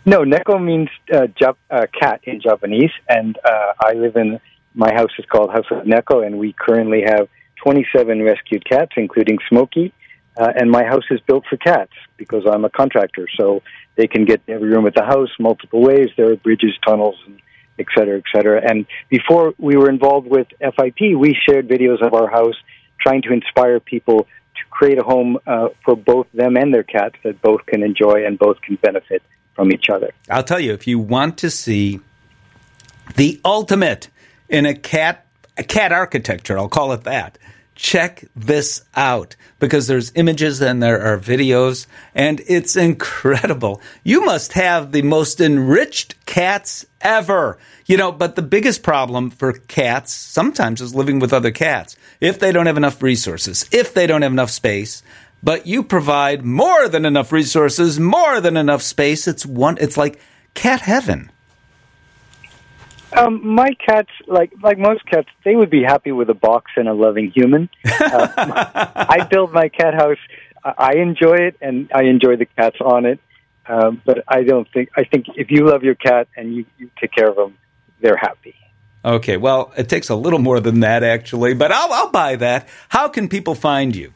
No, 0.05 0.23
Nekko 0.23 0.62
means 0.62 0.88
uh, 1.12 1.29
uh, 1.70 1.87
cat 1.99 2.20
in 2.25 2.41
Japanese, 2.41 2.91
and 3.09 3.38
uh, 3.44 3.75
I 3.81 3.93
live 3.93 4.17
in 4.17 4.41
my 4.75 4.93
house 4.93 5.12
is 5.20 5.25
called 5.26 5.53
House 5.53 5.67
of 5.70 5.85
Nekko, 5.85 6.26
and 6.26 6.37
we 6.37 6.53
currently 6.53 7.03
have 7.06 7.29
27 7.62 8.20
rescued 8.20 8.65
cats, 8.69 8.93
including 8.97 9.38
Smokey. 9.49 9.93
Uh, 10.37 10.53
and 10.56 10.69
my 10.69 10.85
house 10.85 11.05
is 11.11 11.20
built 11.26 11.44
for 11.49 11.56
cats 11.56 11.93
because 12.17 12.44
I'm 12.44 12.65
a 12.65 12.70
contractor, 12.70 13.29
so 13.37 13.62
they 13.94 14.09
can 14.09 14.25
get 14.25 14.41
every 14.49 14.69
room 14.69 14.87
at 14.88 14.94
the 14.94 15.05
house 15.05 15.31
multiple 15.38 15.81
ways. 15.81 16.09
There 16.17 16.31
are 16.32 16.37
bridges, 16.37 16.76
tunnels, 16.85 17.17
and 17.26 17.41
et 17.78 17.86
cetera, 17.96 18.19
et 18.19 18.25
cetera. 18.34 18.60
And 18.69 18.86
before 19.08 19.54
we 19.58 19.76
were 19.76 19.90
involved 19.90 20.28
with 20.28 20.48
FIP, 20.60 21.16
we 21.16 21.36
shared 21.48 21.69
videos 21.69 22.00
of 22.04 22.14
our 22.14 22.28
house 22.28 22.56
trying 23.00 23.22
to 23.22 23.32
inspire 23.32 23.80
people 23.80 24.26
to 24.56 24.64
create 24.70 24.98
a 24.98 25.04
home 25.04 25.38
uh, 25.46 25.69
for 25.84 25.96
both 25.96 26.26
them 26.32 26.56
and 26.56 26.75
their 26.75 26.82
cats 26.82 27.14
that 27.22 27.40
both 27.40 27.64
can 27.66 27.82
enjoy 27.82 28.26
and 28.26 28.38
both 28.38 28.60
can 28.60 28.76
benefit 28.76 29.22
from 29.54 29.72
each 29.72 29.86
other. 29.88 30.10
I'll 30.30 30.44
tell 30.44 30.60
you, 30.60 30.72
if 30.72 30.86
you 30.86 30.98
want 30.98 31.38
to 31.38 31.50
see 31.50 32.00
the 33.16 33.40
ultimate 33.44 34.08
in 34.48 34.66
a 34.66 34.74
cat 34.74 35.24
a 35.56 35.64
cat 35.64 35.90
architecture, 35.92 36.56
I'll 36.56 36.69
call 36.69 36.92
it 36.92 37.02
that 37.04 37.36
check 37.78 38.25
this 38.34 38.82
out 38.96 39.36
because 39.60 39.86
there's 39.86 40.12
images 40.16 40.60
and 40.60 40.82
there 40.82 41.00
are 41.00 41.19
videos 41.19 41.86
and 42.14 42.42
it's 42.48 42.76
incredible. 42.76 43.80
You 44.02 44.25
must 44.25 44.52
have 44.54 44.92
the 44.92 45.02
most 45.02 45.40
enriched 45.40 46.26
cats 46.26 46.84
ever. 47.00 47.56
You 47.86 47.96
know, 47.96 48.12
but 48.12 48.34
the 48.36 48.42
biggest 48.42 48.82
problem 48.82 49.30
for 49.30 49.52
cats 49.52 50.12
sometimes 50.12 50.81
is 50.81 50.94
living 50.94 51.20
with 51.20 51.32
other 51.32 51.53
cats. 51.53 51.96
If 52.20 52.41
they 52.41 52.53
don't 52.53 52.67
have 52.67 52.76
enough 52.76 53.00
resources, 53.00 53.64
if 53.72 53.94
they 53.94 54.06
don't 54.06 54.22
have 54.22 54.32
enough 54.32 54.50
space, 54.50 55.03
but 55.43 55.67
you 55.67 55.84
provide 55.84 56.44
more 56.44 56.88
than 56.88 57.06
enough 57.06 57.31
resources, 57.31 58.00
more 58.00 58.41
than 58.41 58.56
enough 58.56 58.82
space, 58.82 59.29
it's 59.29 59.46
one 59.46 59.79
it's 59.81 59.96
like 59.96 60.20
cat 60.55 60.81
heaven. 60.81 61.31
Um, 63.17 63.55
my 63.55 63.70
cats, 63.86 64.10
like 64.27 64.53
like 64.62 64.79
most 64.79 65.05
cats, 65.06 65.29
they 65.44 65.56
would 65.56 65.70
be 65.70 65.82
happy 65.82 66.12
with 66.12 66.29
a 66.31 66.34
box 66.34 66.72
and 66.77 66.88
a 66.88 66.94
loving 66.94 67.32
human. 67.34 67.69
Uh, 67.84 68.29
I 69.08 69.27
build 69.31 69.53
my 69.53 69.69
cat 69.69 69.94
house. 69.94 70.19
I 70.62 70.96
enjoy 70.96 71.36
it, 71.36 71.56
and 71.60 71.91
I 71.94 72.05
enjoy 72.05 72.36
the 72.36 72.46
cats 72.46 72.77
on 72.81 73.06
it. 73.06 73.20
Um, 73.67 74.00
but 74.05 74.24
I 74.27 74.43
don't 74.43 74.69
think 74.72 74.91
I 74.96 75.05
think 75.05 75.27
if 75.36 75.50
you 75.50 75.67
love 75.67 75.82
your 75.82 75.94
cat 75.94 76.29
and 76.36 76.55
you, 76.55 76.65
you 76.79 76.91
take 77.00 77.12
care 77.12 77.29
of 77.29 77.36
them, 77.36 77.56
they're 78.00 78.17
happy. 78.17 78.55
Okay, 79.05 79.36
well, 79.36 79.72
it 79.77 79.88
takes 79.88 80.08
a 80.08 80.17
little 80.17 80.38
more 80.38 80.60
than 80.60 80.81
that 80.81 81.03
actually, 81.03 81.55
but 81.55 81.70
I'll, 81.70 81.93
I'll 81.93 82.10
buy 82.10 82.36
that. 82.36 82.69
How 82.88 83.08
can 83.08 83.29
people 83.29 83.55
find 83.55 83.94
you? 83.94 84.12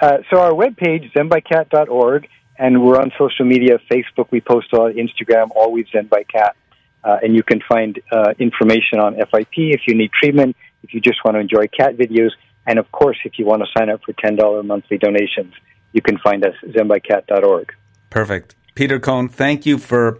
Uh, 0.00 0.18
so 0.30 0.40
our 0.40 0.50
webpage, 0.50 1.06
is 1.06 1.12
zenbycat.org, 1.12 2.28
and 2.58 2.84
we're 2.84 2.98
on 2.98 3.12
social 3.16 3.44
media, 3.44 3.78
Facebook, 3.90 4.26
we 4.30 4.40
post 4.40 4.72
on 4.74 4.94
Instagram, 4.94 5.50
always 5.54 5.86
Zen 5.92 6.06
by 6.08 6.24
Cat. 6.24 6.56
Uh, 7.04 7.18
and 7.22 7.36
you 7.36 7.42
can 7.42 7.60
find 7.68 8.00
uh, 8.10 8.32
information 8.38 8.98
on 8.98 9.14
FIP 9.14 9.56
if 9.56 9.82
you 9.86 9.94
need 9.94 10.10
treatment, 10.10 10.56
if 10.82 10.94
you 10.94 11.00
just 11.00 11.18
want 11.24 11.36
to 11.36 11.40
enjoy 11.40 11.66
cat 11.68 11.96
videos, 11.96 12.30
and 12.66 12.78
of 12.78 12.90
course, 12.92 13.18
if 13.24 13.38
you 13.38 13.44
want 13.44 13.62
to 13.62 13.68
sign 13.76 13.90
up 13.90 14.00
for 14.04 14.12
$10 14.14 14.64
monthly 14.64 14.98
donations, 14.98 15.52
you 15.92 16.00
can 16.00 16.18
find 16.18 16.44
us 16.44 16.54
at 16.62 16.70
zenbycat.org. 16.70 17.72
Perfect. 18.10 18.54
Peter 18.74 18.98
Cohen, 18.98 19.28
thank 19.28 19.66
you 19.66 19.78
for 19.78 20.18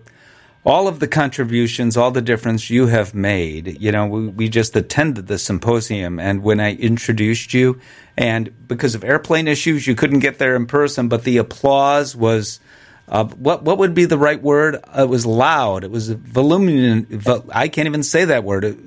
all 0.65 0.89
of 0.89 0.99
the 0.99 1.09
contributions, 1.09 1.97
all 1.97 2.11
the 2.11 2.23
difference 2.23 2.71
you 2.71 2.87
have 2.87 3.15
made. 3.15 3.81
You 3.81 3.93
know, 3.93 4.07
we, 4.07 4.29
we 4.29 4.49
just 4.49 4.75
attended 4.77 5.27
the 5.27 5.39
symposium, 5.39 6.19
and 6.19 6.43
when 6.43 6.61
I 6.61 6.75
introduced 6.75 7.53
you, 7.53 7.81
and 8.17 8.53
because 8.67 8.95
of 8.95 9.05
airplane 9.05 9.49
issues, 9.49 9.87
you 9.87 9.95
couldn't 9.95 10.21
get 10.21 10.39
there 10.39 10.57
in 10.57 10.67
person, 10.67 11.09
but 11.09 11.25
the 11.25 11.37
applause 11.37 12.17
was 12.17 12.61
uh, 13.09 13.25
what 13.25 13.63
what 13.63 13.79
would 13.79 13.95
be 13.95 14.07
the 14.07 14.19
right 14.19 14.41
word? 14.41 14.83
It 14.97 15.09
was 15.09 15.27
loud. 15.27 15.85
It 15.85 15.91
was 15.91 16.11
voluminous. 16.11 17.29
I 17.53 17.69
can't 17.69 17.87
even 17.87 18.03
say 18.03 18.25
that 18.25 18.45
word. 18.45 18.65
It, 18.65 18.79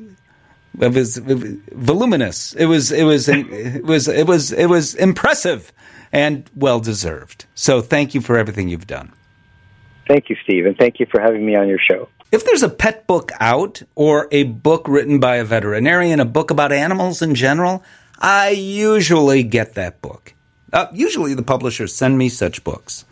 it 0.80 0.94
was, 0.94 1.18
it 1.18 1.26
was 1.26 1.54
voluminous. 1.72 2.54
It 2.54 2.66
was 2.66 2.92
it 2.92 3.04
was 3.04 3.30
it 3.30 3.84
was 3.84 4.08
it 4.08 4.28
was 4.28 4.52
it 4.52 4.66
was 4.66 4.96
impressive 4.96 5.72
and 6.12 6.50
well 6.56 6.80
deserved. 6.80 7.46
So 7.56 7.82
thank 7.82 8.14
you 8.16 8.22
for 8.22 8.38
everything 8.38 8.70
you've 8.70 8.88
done. 8.88 9.14
Thank 10.08 10.30
you, 10.30 10.38
Steve, 10.44 10.66
and 10.66 10.78
thank 10.78 11.00
you 11.00 11.06
for 11.12 11.20
having 11.20 11.46
me 11.46 11.56
on 11.56 11.68
your 11.68 11.80
show. 11.80 12.08
If 12.32 12.46
there's 12.46 12.64
a 12.64 12.70
pet 12.70 13.08
book 13.08 13.32
out 13.40 13.82
or 13.96 14.28
a 14.32 14.44
book 14.44 14.88
written 14.88 15.20
by 15.20 15.38
a 15.38 15.44
veterinarian, 15.44 16.20
a 16.20 16.26
book 16.26 16.52
about 16.52 16.72
animals 16.72 17.22
in 17.22 17.36
general, 17.36 17.84
I 18.20 18.50
usually 18.50 19.44
get 19.44 19.76
that 19.76 20.02
book. 20.02 20.34
Uh, 20.74 20.88
usually 20.92 21.34
the 21.34 21.44
publishers 21.44 21.96
send 21.96 22.18
me 22.18 22.30
such 22.30 22.64
books. 22.64 23.06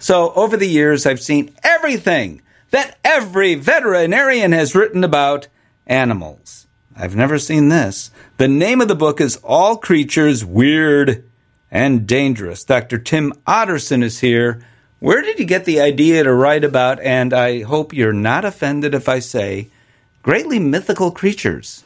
So 0.00 0.32
over 0.32 0.56
the 0.56 0.66
years, 0.66 1.04
I've 1.04 1.20
seen 1.20 1.54
everything 1.62 2.40
that 2.70 2.96
every 3.04 3.54
veterinarian 3.54 4.52
has 4.52 4.74
written 4.74 5.04
about 5.04 5.46
animals. 5.86 6.66
I've 6.96 7.14
never 7.14 7.38
seen 7.38 7.68
this. 7.68 8.10
The 8.38 8.48
name 8.48 8.80
of 8.80 8.88
the 8.88 8.94
book 8.94 9.20
is 9.20 9.36
All 9.44 9.76
Creatures 9.76 10.42
Weird 10.42 11.22
and 11.70 12.06
Dangerous. 12.06 12.64
Dr. 12.64 12.98
Timm 12.98 13.34
Otterson 13.46 14.02
is 14.02 14.20
here. 14.20 14.64
Where 15.00 15.20
did 15.20 15.38
you 15.38 15.44
get 15.44 15.66
the 15.66 15.80
idea 15.80 16.24
to 16.24 16.32
write 16.32 16.64
about, 16.64 16.98
and 17.00 17.34
I 17.34 17.62
hope 17.62 17.92
you're 17.92 18.14
not 18.14 18.46
offended 18.46 18.94
if 18.94 19.06
I 19.06 19.18
say, 19.18 19.68
greatly 20.22 20.58
mythical 20.58 21.10
creatures? 21.10 21.84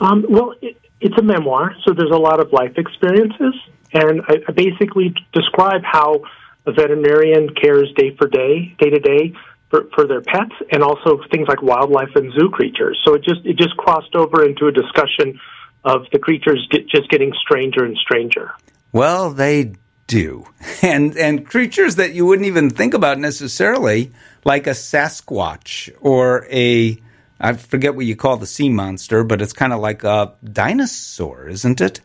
Um, 0.00 0.24
well, 0.28 0.54
it, 0.62 0.76
it's 1.00 1.18
a 1.18 1.22
memoir, 1.22 1.74
so 1.84 1.92
there's 1.92 2.12
a 2.12 2.16
lot 2.16 2.38
of 2.38 2.52
life 2.52 2.78
experiences, 2.78 3.54
and 3.92 4.20
I, 4.28 4.36
I 4.48 4.52
basically 4.52 5.14
describe 5.32 5.82
how 5.82 6.22
a 6.66 6.72
veterinarian 6.72 7.54
cares 7.54 7.92
day 7.96 8.14
for 8.16 8.28
day, 8.28 8.74
day 8.78 8.90
to 8.90 8.98
day, 8.98 9.34
for, 9.70 9.88
for 9.94 10.06
their 10.06 10.20
pets, 10.20 10.54
and 10.70 10.82
also 10.82 11.20
things 11.30 11.48
like 11.48 11.62
wildlife 11.62 12.14
and 12.14 12.32
zoo 12.32 12.48
creatures. 12.50 13.00
So 13.04 13.14
it 13.14 13.22
just 13.24 13.44
it 13.44 13.56
just 13.56 13.76
crossed 13.76 14.14
over 14.14 14.44
into 14.44 14.66
a 14.66 14.72
discussion 14.72 15.40
of 15.84 16.06
the 16.12 16.18
creatures 16.18 16.66
get, 16.70 16.88
just 16.88 17.10
getting 17.10 17.32
stranger 17.40 17.84
and 17.84 17.96
stranger. 17.96 18.52
Well, 18.92 19.30
they 19.30 19.74
do, 20.06 20.46
and 20.82 21.16
and 21.16 21.46
creatures 21.46 21.96
that 21.96 22.14
you 22.14 22.26
wouldn't 22.26 22.46
even 22.46 22.70
think 22.70 22.94
about 22.94 23.18
necessarily, 23.18 24.12
like 24.44 24.66
a 24.66 24.70
Sasquatch 24.70 25.90
or 26.00 26.46
a 26.50 27.00
I 27.40 27.54
forget 27.54 27.94
what 27.94 28.06
you 28.06 28.16
call 28.16 28.36
the 28.36 28.46
sea 28.46 28.68
monster, 28.68 29.24
but 29.24 29.42
it's 29.42 29.52
kind 29.52 29.72
of 29.72 29.80
like 29.80 30.04
a 30.04 30.34
dinosaur, 30.44 31.48
isn't 31.48 31.80
it? 31.80 32.00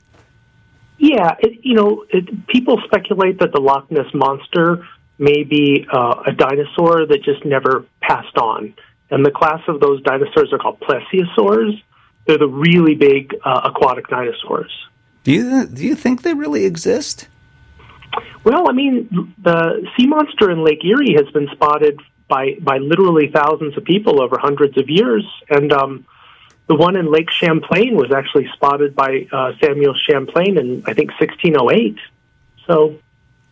Yeah, 1.00 1.36
it, 1.40 1.60
you 1.64 1.76
know, 1.76 2.06
it, 2.10 2.48
people 2.48 2.78
speculate 2.86 3.40
that 3.40 3.54
the 3.54 3.62
Loch 3.62 3.90
Ness 3.90 4.14
monster 4.14 4.86
may 5.18 5.44
be 5.44 5.86
uh, 5.92 6.24
a 6.28 6.32
dinosaur 6.34 7.06
that 7.08 7.24
just 7.24 7.46
never 7.46 7.86
passed 8.02 8.38
on, 8.38 8.74
and 9.10 9.26
the 9.26 9.32
class 9.32 9.62
of 9.70 9.80
those 9.80 10.02
dinosaurs 10.04 10.52
are 10.52 10.60
called 10.60 10.80
plesiosaurs. 10.82 11.82
They're 12.28 12.38
the 12.38 12.48
really 12.48 12.96
big 12.96 13.34
uh, 13.44 13.72
aquatic 13.74 14.08
dinosaurs. 14.10 14.72
Do 15.24 15.32
you 15.32 15.66
do 15.66 15.86
you 15.86 15.96
think 15.96 16.22
they 16.22 16.34
really 16.34 16.66
exist? 16.66 17.28
Well, 18.44 18.70
I 18.70 18.74
mean, 18.74 19.34
the 19.42 19.88
sea 19.96 20.08
monster 20.08 20.52
in 20.52 20.64
Lake 20.64 20.84
Erie 20.84 21.16
has 21.16 21.32
been 21.32 21.48
spotted 21.54 22.00
by 22.28 22.56
by 22.62 22.78
literally 22.78 23.32
thousands 23.34 23.78
of 23.78 23.86
people 23.86 24.22
over 24.22 24.38
hundreds 24.38 24.78
of 24.78 24.90
years, 24.90 25.26
and 25.50 25.72
um, 25.72 26.06
the 26.70 26.76
one 26.76 26.96
in 26.96 27.12
Lake 27.12 27.32
Champlain 27.32 27.96
was 27.96 28.12
actually 28.16 28.48
spotted 28.54 28.96
by 28.96 29.28
uh, 29.34 29.54
Samuel 29.62 29.96
Champlain 30.08 30.58
in 30.58 30.84
I 30.86 30.94
think 30.94 31.10
1608. 31.20 31.98
So 32.68 33.00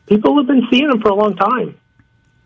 people 0.05 0.37
have 0.37 0.45
been 0.45 0.67
seeing 0.69 0.87
them 0.87 1.01
for 1.01 1.09
a 1.09 1.15
long 1.15 1.35
time. 1.35 1.77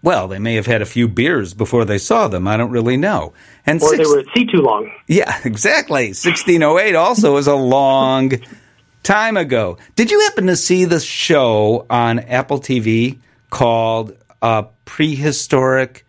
Well, 0.01 0.29
they 0.29 0.39
may 0.39 0.55
have 0.55 0.65
had 0.65 0.81
a 0.81 0.85
few 0.85 1.09
beers 1.09 1.53
before 1.53 1.83
they 1.83 1.97
saw 1.97 2.29
them. 2.29 2.47
I 2.47 2.55
don't 2.57 2.71
really 2.71 2.97
know. 2.97 3.33
And 3.65 3.81
or 3.81 3.89
six, 3.89 3.97
they 3.97 4.09
were 4.09 4.21
at 4.21 4.27
sea 4.33 4.45
too 4.45 4.61
long. 4.61 4.89
Yeah, 5.07 5.39
exactly. 5.45 6.07
1608 6.07 6.95
also 6.95 7.35
is 7.35 7.47
a 7.47 7.55
long 7.55 8.31
time 9.03 9.35
ago. 9.35 9.77
Did 9.97 10.09
you 10.09 10.21
happen 10.21 10.47
to 10.47 10.55
see 10.55 10.85
the 10.85 11.01
show 11.01 11.85
on 11.89 12.19
Apple 12.19 12.59
TV 12.59 13.19
called 13.49 14.15
uh, 14.41 14.63
Prehistoric? 14.85 16.05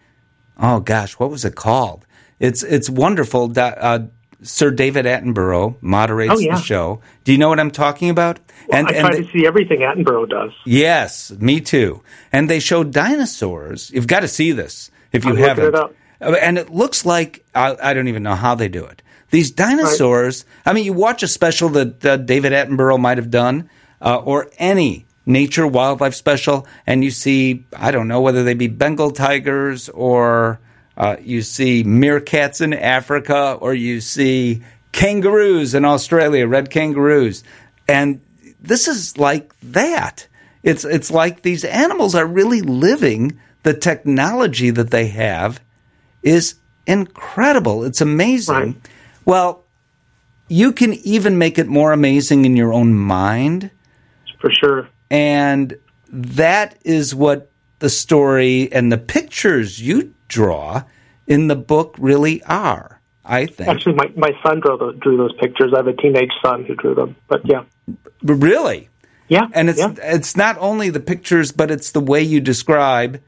Oh 0.57 0.79
gosh, 0.79 1.15
what 1.15 1.31
was 1.31 1.45
it 1.45 1.57
called? 1.57 2.07
It's 2.39 2.63
it's 2.63 2.89
wonderful. 2.89 3.53
Uh, 3.57 4.07
Sir 4.43 4.71
David 4.71 5.07
Attenborough 5.07 5.77
moderates 5.81 6.35
oh, 6.35 6.39
yeah. 6.39 6.57
the 6.57 6.63
show. 6.63 7.01
Do 7.25 7.33
you 7.33 7.39
know 7.39 7.49
what 7.49 7.61
I'm 7.61 7.71
talking 7.71 8.11
about? 8.11 8.41
Well, 8.69 8.79
and, 8.81 8.89
I 8.89 9.01
try 9.01 9.17
and 9.17 9.27
to 9.27 9.33
see 9.33 9.47
everything 9.47 9.81
Attenborough 9.81 10.29
does. 10.29 10.53
Yes, 10.65 11.31
me 11.33 11.61
too. 11.61 12.03
And 12.33 12.51
they 12.51 12.59
show 12.59 12.85
dinosaurs. 12.85 13.91
You've 13.91 14.07
got 14.07 14.21
to 14.21 14.29
see 14.29 14.53
this 14.53 14.91
if 15.13 15.25
you 15.25 15.33
I'm 15.33 15.37
haven't. 15.37 15.75
It. 15.75 15.97
Uh, 16.21 16.37
and 16.41 16.59
it 16.59 16.71
looks 16.71 17.05
like 17.05 17.45
I, 17.55 17.77
I, 17.83 17.95
don't 17.95 18.09
even 18.09 18.23
know 18.23 18.35
how 18.35 18.55
they 18.55 18.69
do 18.69 18.85
it. 18.85 19.03
These 19.31 19.51
dinosaurs. 19.51 20.45
Right. 20.45 20.71
I 20.71 20.75
mean, 20.75 20.85
you 20.85 20.93
watch 20.93 21.23
a 21.23 21.29
special 21.29 21.69
that 21.71 22.05
uh, 22.05 22.17
David 22.19 22.53
Attenborough 22.53 23.01
might 23.01 23.19
have 23.19 23.31
done, 23.31 23.71
uh, 24.01 24.19
or 24.19 24.51
any 24.59 25.07
nature 25.27 25.67
wildlife 25.67 26.15
special, 26.15 26.67
and 26.87 27.05
you 27.05 27.11
see 27.11 27.65
I 27.77 27.91
don't 27.91 28.09
know 28.09 28.21
whether 28.21 28.45
they 28.45 28.55
be 28.55 28.69
Bengal 28.69 29.11
tigers 29.11 29.89
or 29.89 30.61
uh, 30.97 31.17
you 31.21 31.43
see 31.43 31.85
meerkats 31.85 32.61
in 32.61 32.73
Africa, 32.73 33.59
or 33.61 33.75
you 33.75 34.01
see 34.01 34.63
kangaroos 34.93 35.75
in 35.75 35.85
Australia, 35.85 36.47
red 36.47 36.71
kangaroos, 36.71 37.45
and 37.89 38.21
this 38.61 38.89
is 38.89 39.19
like 39.19 39.55
that. 39.61 40.29
It's 40.63 40.85
it's 40.85 41.11
like 41.11 41.43
these 41.43 41.65
animals 41.65 42.15
are 42.15 42.27
really 42.27 42.61
living. 42.61 43.39
The 43.65 43.75
technology 43.75 44.71
that 44.71 44.91
they 44.91 45.07
have 45.09 45.61
is 46.23 46.57
incredible. 46.87 47.85
It's 47.85 48.01
amazing. 48.01 48.55
Right. 48.55 48.77
Well, 49.25 49.65
you 50.49 50.73
can 50.73 50.95
even 50.95 51.39
make 51.39 51.59
it 51.59 51.69
more 51.69 51.93
amazing 51.93 52.45
in 52.45 52.57
your 52.57 52.73
own 52.73 52.95
mind. 52.95 53.71
For 54.41 54.51
sure. 54.51 54.89
And 55.11 55.79
that 56.09 56.77
is 56.85 57.15
what 57.15 57.52
the 57.83 57.91
story 57.91 58.73
and 58.73 58.91
the 58.91 58.97
pictures 58.97 59.83
you 59.83 60.15
draw 60.29 60.85
in 61.27 61.49
the 61.49 61.57
book 61.57 61.97
really 61.99 62.43
are. 62.45 63.01
I 63.25 63.47
think. 63.47 63.69
Actually, 63.69 63.95
my, 63.95 64.11
my 64.17 64.31
son 64.43 64.61
drew, 64.61 64.79
the, 64.79 64.93
drew 64.99 65.17
those 65.17 65.35
pictures. 65.35 65.73
I 65.75 65.79
have 65.79 65.87
a 65.87 65.93
teenage 65.93 66.33
son 66.45 66.65
who 66.65 66.75
drew 66.75 66.95
them. 66.95 67.17
But 67.29 67.43
yeah. 67.45 67.65
Really? 68.23 68.89
Yeah. 69.29 69.49
And 69.53 69.69
it's 69.69 69.79
yeah. 69.79 69.95
it's 69.99 70.37
not 70.37 70.59
only 70.59 70.91
the 70.91 71.01
pictures, 71.01 71.53
but 71.53 71.71
it's 71.71 71.93
the 71.93 72.01
way 72.01 72.23
you 72.23 72.41
describe. 72.41 73.21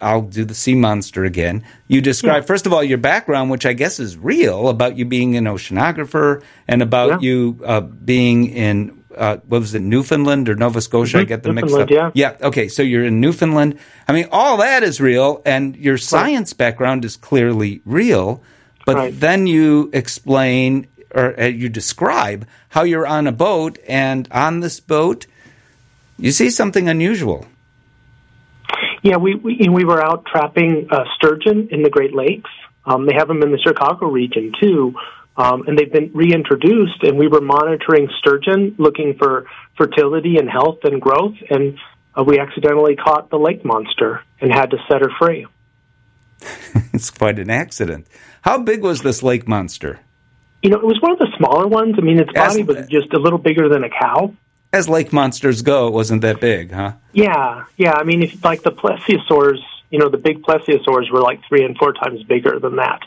I'll 0.00 0.22
do 0.22 0.44
the 0.44 0.54
sea 0.54 0.74
monster 0.74 1.24
again. 1.24 1.64
You 1.86 2.00
describe 2.00 2.42
yeah. 2.42 2.46
first 2.46 2.66
of 2.66 2.72
all 2.72 2.82
your 2.82 2.98
background, 2.98 3.50
which 3.50 3.66
I 3.66 3.74
guess 3.74 4.00
is 4.00 4.16
real, 4.16 4.68
about 4.68 4.96
you 4.96 5.04
being 5.04 5.36
an 5.36 5.44
oceanographer 5.44 6.42
and 6.66 6.80
about 6.82 7.22
yeah. 7.22 7.28
you 7.28 7.60
uh, 7.64 7.80
being 7.80 8.46
in 8.46 8.99
uh, 9.20 9.36
what 9.46 9.60
was 9.60 9.74
it, 9.74 9.82
Newfoundland 9.82 10.48
or 10.48 10.56
Nova 10.56 10.80
Scotia? 10.80 11.18
Mm-hmm. 11.18 11.22
I 11.22 11.24
get 11.24 11.42
them 11.42 11.54
mixed 11.54 11.76
up. 11.76 11.90
Yeah. 11.90 12.10
yeah. 12.14 12.36
Okay. 12.40 12.68
So 12.68 12.82
you're 12.82 13.04
in 13.04 13.20
Newfoundland. 13.20 13.78
I 14.08 14.12
mean, 14.12 14.28
all 14.32 14.56
that 14.56 14.82
is 14.82 15.00
real, 15.00 15.42
and 15.44 15.76
your 15.76 15.98
science 15.98 16.52
right. 16.52 16.58
background 16.58 17.04
is 17.04 17.16
clearly 17.16 17.82
real. 17.84 18.42
But 18.86 18.96
right. 18.96 19.20
then 19.20 19.46
you 19.46 19.90
explain 19.92 20.88
or 21.14 21.38
uh, 21.38 21.46
you 21.46 21.68
describe 21.68 22.46
how 22.70 22.82
you're 22.82 23.06
on 23.06 23.26
a 23.26 23.32
boat, 23.32 23.78
and 23.86 24.26
on 24.30 24.60
this 24.60 24.80
boat, 24.80 25.26
you 26.18 26.32
see 26.32 26.50
something 26.50 26.88
unusual. 26.88 27.46
Yeah, 29.02 29.16
we 29.16 29.34
we, 29.34 29.68
we 29.68 29.84
were 29.84 30.02
out 30.02 30.24
trapping 30.26 30.88
uh, 30.90 31.04
sturgeon 31.16 31.68
in 31.70 31.82
the 31.82 31.90
Great 31.90 32.14
Lakes. 32.14 32.50
Um, 32.86 33.06
they 33.06 33.14
have 33.14 33.28
them 33.28 33.42
in 33.42 33.52
the 33.52 33.58
Chicago 33.58 34.06
region 34.06 34.52
too. 34.60 34.94
Um, 35.40 35.62
and 35.66 35.78
they've 35.78 35.90
been 35.90 36.10
reintroduced. 36.12 37.02
And 37.02 37.18
we 37.18 37.26
were 37.26 37.40
monitoring 37.40 38.10
sturgeon, 38.18 38.74
looking 38.78 39.14
for 39.18 39.46
fertility 39.76 40.36
and 40.36 40.50
health 40.50 40.80
and 40.84 41.00
growth, 41.00 41.36
and 41.48 41.78
uh, 42.18 42.22
we 42.22 42.38
accidentally 42.38 42.96
caught 42.96 43.30
the 43.30 43.38
lake 43.38 43.64
monster 43.64 44.22
and 44.40 44.52
had 44.52 44.70
to 44.70 44.76
set 44.88 45.00
her 45.00 45.10
free. 45.18 45.46
it's 46.92 47.10
quite 47.10 47.38
an 47.38 47.48
accident. 47.48 48.06
How 48.42 48.58
big 48.58 48.82
was 48.82 49.02
this 49.02 49.22
lake 49.22 49.48
monster? 49.48 50.00
You 50.62 50.70
know, 50.70 50.76
it 50.76 50.84
was 50.84 51.00
one 51.00 51.12
of 51.12 51.18
the 51.18 51.32
smaller 51.38 51.66
ones. 51.66 51.94
I 51.96 52.02
mean, 52.02 52.18
its 52.18 52.32
body 52.32 52.60
as, 52.60 52.66
was 52.66 52.86
just 52.88 53.12
a 53.14 53.18
little 53.18 53.38
bigger 53.38 53.68
than 53.70 53.82
a 53.84 53.88
cow. 53.88 54.34
As 54.72 54.88
lake 54.88 55.12
monsters 55.12 55.62
go, 55.62 55.88
it 55.88 55.94
wasn't 55.94 56.20
that 56.20 56.40
big, 56.40 56.70
huh? 56.70 56.92
Yeah, 57.12 57.64
yeah. 57.78 57.94
I 57.94 58.04
mean, 58.04 58.22
if 58.22 58.44
like 58.44 58.62
the 58.62 58.72
plesiosaurs, 58.72 59.58
you 59.90 59.98
know, 59.98 60.10
the 60.10 60.18
big 60.18 60.42
plesiosaurs 60.42 61.10
were 61.10 61.20
like 61.20 61.40
three 61.48 61.64
and 61.64 61.76
four 61.78 61.94
times 61.94 62.22
bigger 62.24 62.58
than 62.58 62.76
that 62.76 63.00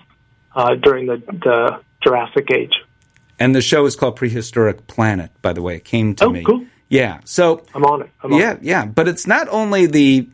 uh, 0.56 0.76
during 0.76 1.06
the, 1.06 1.18
the 1.18 1.80
Jurassic 2.04 2.50
Age. 2.52 2.74
And 3.40 3.56
the 3.56 3.62
show 3.62 3.86
is 3.86 3.96
called 3.96 4.16
Prehistoric 4.16 4.88
Planet, 4.88 5.32
by 5.42 5.54
the 5.54 5.62
way. 5.62 5.78
It 5.78 5.86
came 5.86 6.16
to 6.16 6.26
oh, 6.26 6.30
me. 6.30 6.44
Cool. 6.44 6.66
Yeah. 6.90 7.20
So 7.26 7.64
I'm 7.74 7.84
on 7.86 8.04
it. 8.04 8.10
I'm 8.22 8.34
on 8.34 8.40
yeah, 8.40 8.52
it. 8.54 8.64
yeah. 8.64 8.86
But 8.86 9.08
it's 9.08 9.26
not 9.26 9.48
only 9.50 9.88
the 9.88 10.30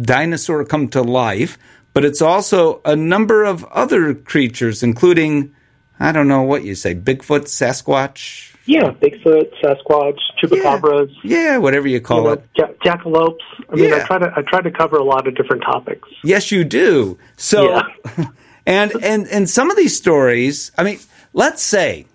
dinosaur 0.00 0.64
come 0.64 0.88
to 0.88 1.02
life, 1.02 1.58
but 1.94 2.04
it's 2.04 2.22
also 2.22 2.80
a 2.84 2.94
number 2.94 3.44
of 3.44 3.64
other 3.64 4.14
creatures, 4.14 4.82
including 4.82 5.54
I 6.00 6.12
don't 6.12 6.28
know 6.28 6.42
what 6.42 6.62
you 6.64 6.74
say, 6.74 6.94
Bigfoot, 6.94 7.46
Sasquatch. 7.46 8.54
Yeah, 8.66 8.90
Bigfoot, 8.90 9.50
Sasquatch, 9.62 10.18
chupacabras. 10.40 11.12
Yeah, 11.24 11.38
yeah 11.38 11.56
whatever 11.56 11.88
you 11.88 12.00
call 12.00 12.18
you 12.18 12.24
know, 12.24 12.32
it. 12.32 12.44
Ja- 12.54 12.66
jackalopes. 12.84 13.38
I 13.70 13.76
mean, 13.76 13.88
yeah. 13.88 13.96
I 13.96 14.00
try 14.00 14.18
to 14.18 14.32
I 14.36 14.42
try 14.42 14.60
to 14.60 14.70
cover 14.70 14.96
a 14.96 15.04
lot 15.04 15.26
of 15.26 15.34
different 15.34 15.62
topics. 15.62 16.08
Yes, 16.22 16.52
you 16.52 16.64
do. 16.64 17.18
So, 17.36 17.70
yeah. 17.70 18.26
and 18.68 18.92
and 19.02 19.26
and 19.28 19.50
some 19.50 19.70
of 19.70 19.76
these 19.76 19.96
stories, 19.96 20.70
I 20.78 20.84
mean 20.84 21.00
Let's 21.32 21.62
say 21.62 22.06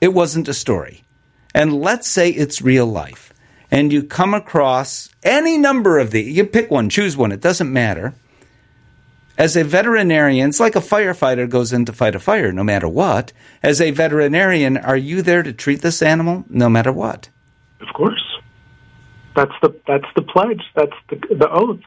it 0.00 0.08
wasn't 0.14 0.48
a 0.48 0.54
story, 0.54 1.04
and 1.54 1.80
let's 1.80 2.08
say 2.08 2.30
it's 2.30 2.62
real 2.62 2.86
life, 2.86 3.32
and 3.70 3.92
you 3.92 4.02
come 4.02 4.34
across 4.34 5.10
any 5.22 5.58
number 5.58 5.98
of 5.98 6.10
these. 6.10 6.36
you 6.36 6.44
pick 6.44 6.70
one, 6.70 6.88
choose 6.88 7.16
one, 7.16 7.32
it 7.32 7.40
doesn't 7.40 7.72
matter, 7.72 8.14
As 9.38 9.56
a 9.56 9.64
veterinarian, 9.64 10.48
it's 10.48 10.60
like 10.60 10.76
a 10.76 10.80
firefighter 10.80 11.48
goes 11.48 11.72
in 11.72 11.84
to 11.86 11.92
fight 11.92 12.14
a 12.14 12.20
fire 12.20 12.52
no 12.52 12.64
matter 12.64 12.88
what. 12.88 13.32
As 13.62 13.80
a 13.80 13.90
veterinarian, 13.92 14.76
are 14.76 14.96
you 14.96 15.22
there 15.22 15.42
to 15.42 15.52
treat 15.52 15.82
this 15.82 16.02
animal 16.02 16.44
no 16.48 16.68
matter 16.68 16.92
what? 16.92 17.28
Of 17.80 17.94
course. 17.94 18.22
That's 19.36 19.52
the 19.62 19.74
that's 19.86 20.06
the 20.16 20.22
pledge. 20.22 20.62
That's 20.74 20.96
the 21.10 21.16
the 21.34 21.50
oath. 21.50 21.80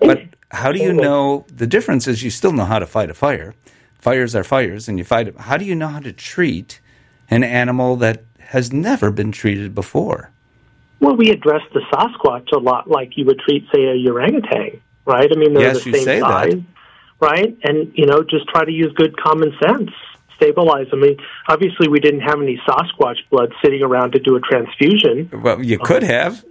But 0.00 0.22
how 0.52 0.70
do 0.70 0.78
you 0.78 0.92
know 0.92 1.46
the 1.48 1.66
difference 1.66 2.06
is 2.06 2.22
you 2.22 2.30
still 2.30 2.52
know 2.52 2.66
how 2.66 2.78
to 2.78 2.86
fight 2.86 3.10
a 3.10 3.14
fire. 3.14 3.54
Fires 3.98 4.34
are 4.34 4.44
fires 4.44 4.88
and 4.88 4.98
you 4.98 5.04
fight 5.04 5.28
it. 5.28 5.36
How 5.38 5.56
do 5.56 5.64
you 5.64 5.74
know 5.74 5.88
how 5.88 6.00
to 6.00 6.12
treat 6.12 6.80
an 7.30 7.42
animal 7.42 7.96
that 7.96 8.24
has 8.38 8.72
never 8.72 9.10
been 9.10 9.32
treated 9.32 9.74
before? 9.74 10.30
Well, 11.00 11.16
we 11.16 11.30
address 11.30 11.62
the 11.72 11.80
Sasquatch 11.92 12.52
a 12.52 12.58
lot 12.58 12.88
like 12.88 13.16
you 13.16 13.24
would 13.24 13.38
treat, 13.40 13.66
say, 13.74 13.82
a 13.82 14.10
orangutan, 14.10 14.80
right? 15.06 15.28
I 15.32 15.36
mean, 15.36 15.54
they're 15.54 15.74
Yes, 15.74 15.84
the 15.84 15.92
same 15.94 16.20
size, 16.20 16.52
that. 16.52 16.64
right? 17.18 17.56
And, 17.64 17.90
you 17.94 18.06
know, 18.06 18.22
just 18.22 18.46
try 18.48 18.64
to 18.64 18.70
use 18.70 18.92
good 18.94 19.16
common 19.20 19.52
sense, 19.64 19.90
stabilize 20.36 20.90
them. 20.90 21.02
I 21.02 21.06
mean, 21.06 21.16
obviously, 21.48 21.88
we 21.88 21.98
didn't 21.98 22.20
have 22.20 22.40
any 22.40 22.60
Sasquatch 22.68 23.18
blood 23.30 23.52
sitting 23.64 23.82
around 23.82 24.12
to 24.12 24.18
do 24.18 24.36
a 24.36 24.40
transfusion. 24.40 25.30
Well, 25.42 25.64
you 25.64 25.78
could 25.78 26.04
uh-huh. 26.04 26.12
have. 26.12 26.44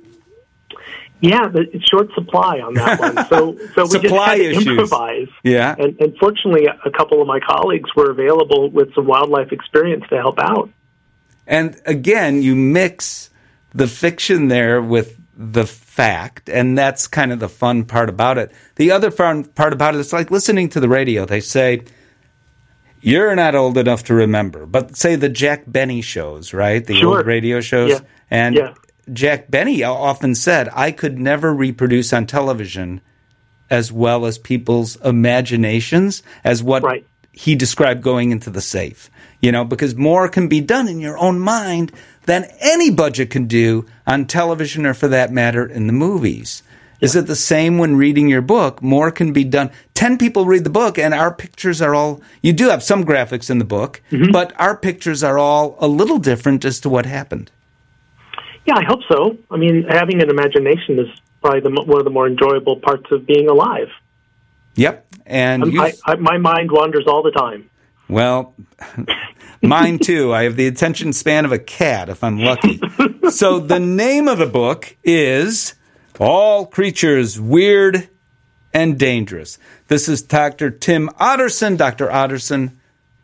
Yeah, 1.21 1.47
but 1.47 1.63
it's 1.73 1.87
short 1.87 2.11
supply 2.15 2.59
on 2.59 2.73
that 2.73 2.99
one. 2.99 3.15
So, 3.27 3.57
so 3.75 3.85
we 3.85 3.99
just 4.07 4.13
had 4.13 4.35
to 4.35 4.49
issues. 4.49 4.67
improvise. 4.67 5.27
Yeah. 5.43 5.75
And, 5.77 5.95
and 6.01 6.17
fortunately, 6.17 6.65
a 6.67 6.89
couple 6.91 7.21
of 7.21 7.27
my 7.27 7.39
colleagues 7.39 7.89
were 7.95 8.09
available 8.11 8.69
with 8.71 8.93
some 8.95 9.05
wildlife 9.05 9.51
experience 9.51 10.03
to 10.09 10.17
help 10.17 10.39
out. 10.39 10.69
And 11.47 11.79
again, 11.85 12.41
you 12.41 12.55
mix 12.55 13.29
the 13.73 13.87
fiction 13.87 14.47
there 14.47 14.81
with 14.81 15.17
the 15.37 15.65
fact, 15.65 16.49
and 16.49 16.77
that's 16.77 17.07
kind 17.07 17.31
of 17.31 17.39
the 17.39 17.49
fun 17.49 17.83
part 17.85 18.09
about 18.09 18.37
it. 18.37 18.51
The 18.75 18.91
other 18.91 19.11
fun 19.11 19.43
part 19.45 19.73
about 19.73 19.95
it 19.95 19.99
is 19.99 20.11
like 20.11 20.31
listening 20.31 20.69
to 20.69 20.79
the 20.79 20.89
radio. 20.89 21.25
They 21.25 21.39
say, 21.39 21.83
you're 23.01 23.35
not 23.35 23.55
old 23.55 23.77
enough 23.77 24.03
to 24.05 24.13
remember, 24.13 24.65
but 24.65 24.95
say 24.95 25.15
the 25.15 25.29
Jack 25.29 25.63
Benny 25.67 26.01
shows, 26.01 26.53
right? 26.53 26.85
The 26.85 26.99
Sure. 26.99 27.17
old 27.17 27.25
radio 27.25 27.59
shows. 27.61 27.91
Yeah. 27.91 27.99
And 28.29 28.55
Yeah. 28.55 28.73
Jack 29.13 29.49
Benny 29.51 29.83
often 29.83 30.35
said, 30.35 30.69
I 30.73 30.91
could 30.91 31.19
never 31.19 31.53
reproduce 31.53 32.13
on 32.13 32.25
television 32.25 33.01
as 33.69 33.91
well 33.91 34.25
as 34.25 34.37
people's 34.37 34.97
imaginations 34.97 36.23
as 36.43 36.61
what 36.61 36.83
Right. 36.83 37.05
he 37.31 37.55
described 37.55 38.01
going 38.01 38.31
into 38.31 38.49
the 38.49 38.61
safe. 38.61 39.09
You 39.41 39.51
know, 39.51 39.63
because 39.65 39.95
more 39.95 40.27
can 40.27 40.47
be 40.47 40.61
done 40.61 40.87
in 40.87 40.99
your 40.99 41.17
own 41.17 41.39
mind 41.39 41.91
than 42.25 42.47
any 42.59 42.91
budget 42.91 43.31
can 43.31 43.45
do 43.45 43.85
on 44.05 44.25
television 44.25 44.85
or 44.85 44.93
for 44.93 45.07
that 45.07 45.31
matter 45.31 45.65
in 45.65 45.87
the 45.87 45.93
movies. 45.93 46.61
Is 46.99 47.15
it 47.15 47.25
the 47.25 47.35
same 47.35 47.79
when 47.79 47.95
reading 47.95 48.29
your 48.29 48.43
book? 48.43 48.83
More 48.83 49.09
can 49.09 49.33
be 49.33 49.43
done. 49.43 49.71
10 49.95 50.19
people 50.19 50.45
read 50.45 50.63
the 50.63 50.69
book 50.69 50.99
and 50.99 51.15
our 51.15 51.33
pictures 51.33 51.81
are 51.81 51.95
all, 51.95 52.21
you 52.43 52.53
do 52.53 52.69
have 52.69 52.83
some 52.83 53.03
graphics 53.03 53.49
in 53.49 53.57
the 53.57 53.65
book, 53.65 54.01
mm-hmm. 54.11 54.31
but 54.31 54.53
our 54.59 54.77
pictures 54.77 55.23
are 55.23 55.39
all 55.39 55.75
a 55.79 55.87
little 55.87 56.19
different 56.19 56.63
as 56.63 56.79
to 56.81 56.89
what 56.89 57.07
happened. 57.07 57.49
Yeah, 58.65 58.75
I 58.75 58.83
hope 58.83 59.01
so. 59.09 59.37
I 59.49 59.57
mean, 59.57 59.85
having 59.89 60.21
an 60.21 60.29
imagination 60.29 60.99
is 60.99 61.07
probably 61.41 61.61
the, 61.61 61.69
one 61.69 61.99
of 61.99 62.03
the 62.03 62.11
more 62.11 62.27
enjoyable 62.27 62.77
parts 62.77 63.11
of 63.11 63.25
being 63.25 63.49
alive. 63.49 63.89
Yep. 64.75 65.07
And 65.25 65.63
um, 65.63 65.71
you, 65.71 65.81
I, 65.81 65.93
I, 66.05 66.15
my 66.15 66.37
mind 66.37 66.71
wanders 66.71 67.05
all 67.07 67.23
the 67.23 67.31
time. 67.31 67.69
Well, 68.07 68.55
mine 69.61 69.99
too. 69.99 70.33
I 70.33 70.43
have 70.43 70.55
the 70.55 70.67
attention 70.67 71.13
span 71.13 71.45
of 71.45 71.51
a 71.51 71.59
cat 71.59 72.09
if 72.09 72.23
I'm 72.23 72.39
lucky. 72.39 72.79
so 73.29 73.59
the 73.59 73.79
name 73.79 74.27
of 74.27 74.37
the 74.37 74.45
book 74.45 74.95
is 75.03 75.75
All 76.19 76.65
Creatures 76.65 77.39
Weird 77.39 78.09
and 78.73 78.99
Dangerous. 78.99 79.57
This 79.87 80.07
is 80.07 80.21
Dr. 80.21 80.69
Timm 80.71 81.09
Otterson. 81.19 81.77
Dr. 81.77 82.07
Otterson, 82.07 82.73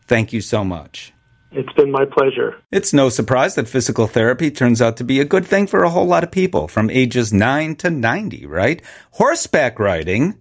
thank 0.07 0.33
you 0.33 0.41
so 0.41 0.63
much. 0.63 1.13
It's 1.51 1.71
been 1.73 1.91
my 1.91 2.05
pleasure. 2.05 2.55
It's 2.71 2.93
no 2.93 3.09
surprise 3.09 3.55
that 3.55 3.69
physical 3.69 4.07
therapy 4.07 4.51
turns 4.51 4.81
out 4.81 4.97
to 4.97 5.03
be 5.03 5.19
a 5.19 5.25
good 5.25 5.45
thing 5.45 5.65
for 5.67 5.83
a 5.83 5.89
whole 5.89 6.05
lot 6.05 6.23
of 6.23 6.31
people 6.31 6.67
from 6.67 6.89
ages 6.89 7.31
9 7.31 7.75
to 7.77 7.89
90, 7.89 8.45
right? 8.45 8.81
Horseback 9.11 9.79
riding 9.79 10.37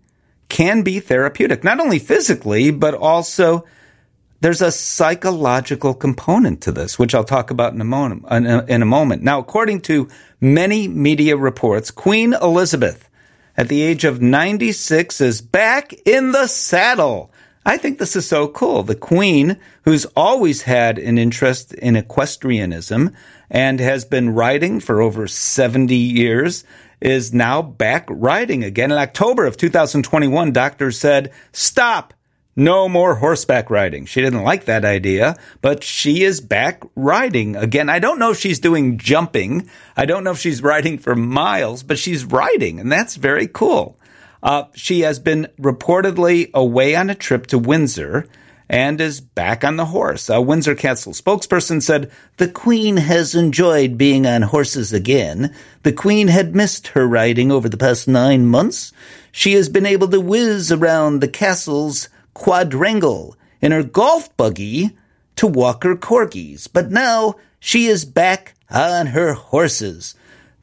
can 0.48 0.82
be 0.82 1.00
therapeutic, 1.00 1.62
not 1.62 1.80
only 1.80 1.98
physically, 1.98 2.70
but 2.70 2.94
also 2.94 3.64
there's 4.40 4.62
a 4.62 4.72
psychological 4.72 5.94
component 5.94 6.60
to 6.62 6.72
this, 6.72 6.98
which 6.98 7.14
I'll 7.14 7.24
talk 7.24 7.50
about 7.50 7.72
in 7.72 7.80
a 7.80 7.84
moment. 7.84 8.24
In 8.30 8.82
a, 8.82 8.86
moment. 8.86 9.22
Now, 9.22 9.38
according 9.38 9.80
to 9.82 10.08
many 10.40 10.88
media 10.88 11.36
reports, 11.36 11.90
Queen 11.90 12.34
Elizabeth, 12.34 13.08
at 13.56 13.68
the 13.68 13.82
age 13.82 14.04
of 14.04 14.20
96, 14.20 15.20
is 15.20 15.40
back 15.40 15.94
in 16.04 16.32
the 16.32 16.46
saddle. 16.46 17.32
I 17.66 17.78
think 17.78 17.98
this 17.98 18.14
is 18.14 18.24
so 18.24 18.46
cool. 18.46 18.84
The 18.84 18.94
Queen, 18.94 19.58
who's 19.82 20.04
always 20.14 20.62
had 20.62 21.00
an 21.00 21.18
interest 21.18 21.74
in 21.74 21.96
equestrianism 21.96 23.12
and 23.50 23.80
has 23.80 24.04
been 24.04 24.30
riding 24.30 24.78
for 24.78 25.02
over 25.02 25.26
70 25.26 25.92
years, 25.96 26.62
is 27.00 27.34
now 27.34 27.62
back 27.62 28.06
riding 28.08 28.62
again. 28.62 28.92
In 28.92 28.98
October 28.98 29.46
of 29.46 29.56
2021, 29.56 30.52
doctors 30.52 30.96
said, 30.96 31.32
stop. 31.52 32.14
No 32.54 32.88
more 32.88 33.16
horseback 33.16 33.68
riding. 33.68 34.06
She 34.06 34.22
didn't 34.22 34.44
like 34.44 34.66
that 34.66 34.84
idea, 34.84 35.36
but 35.60 35.82
she 35.82 36.22
is 36.22 36.40
back 36.40 36.84
riding 36.94 37.56
again. 37.56 37.90
I 37.90 37.98
don't 37.98 38.20
know 38.20 38.30
if 38.30 38.38
she's 38.38 38.60
doing 38.60 38.96
jumping. 38.96 39.68
I 39.96 40.06
don't 40.06 40.22
know 40.22 40.30
if 40.30 40.38
she's 40.38 40.62
riding 40.62 40.98
for 40.98 41.16
miles, 41.16 41.82
but 41.82 41.98
she's 41.98 42.24
riding, 42.24 42.78
and 42.78 42.90
that's 42.90 43.16
very 43.16 43.48
cool. 43.48 43.98
Uh, 44.42 44.64
she 44.74 45.00
has 45.00 45.18
been 45.18 45.48
reportedly 45.60 46.52
away 46.52 46.94
on 46.94 47.10
a 47.10 47.14
trip 47.14 47.46
to 47.48 47.58
Windsor 47.58 48.26
and 48.68 49.00
is 49.00 49.20
back 49.20 49.64
on 49.64 49.76
the 49.76 49.86
horse. 49.86 50.28
A 50.28 50.40
Windsor 50.40 50.74
Castle 50.74 51.12
spokesperson 51.12 51.80
said, 51.80 52.10
The 52.36 52.48
Queen 52.48 52.96
has 52.96 53.34
enjoyed 53.34 53.96
being 53.96 54.26
on 54.26 54.42
horses 54.42 54.92
again. 54.92 55.54
The 55.82 55.92
Queen 55.92 56.28
had 56.28 56.56
missed 56.56 56.88
her 56.88 57.06
riding 57.06 57.52
over 57.52 57.68
the 57.68 57.76
past 57.76 58.08
nine 58.08 58.46
months. 58.46 58.92
She 59.30 59.52
has 59.52 59.68
been 59.68 59.86
able 59.86 60.08
to 60.08 60.20
whiz 60.20 60.72
around 60.72 61.20
the 61.20 61.28
castle's 61.28 62.08
quadrangle 62.34 63.36
in 63.60 63.72
her 63.72 63.82
golf 63.82 64.36
buggy 64.36 64.96
to 65.36 65.46
walk 65.46 65.84
her 65.84 65.94
corgis, 65.94 66.66
but 66.72 66.90
now 66.90 67.36
she 67.60 67.86
is 67.86 68.04
back 68.04 68.54
on 68.70 69.08
her 69.08 69.34
horses. 69.34 70.14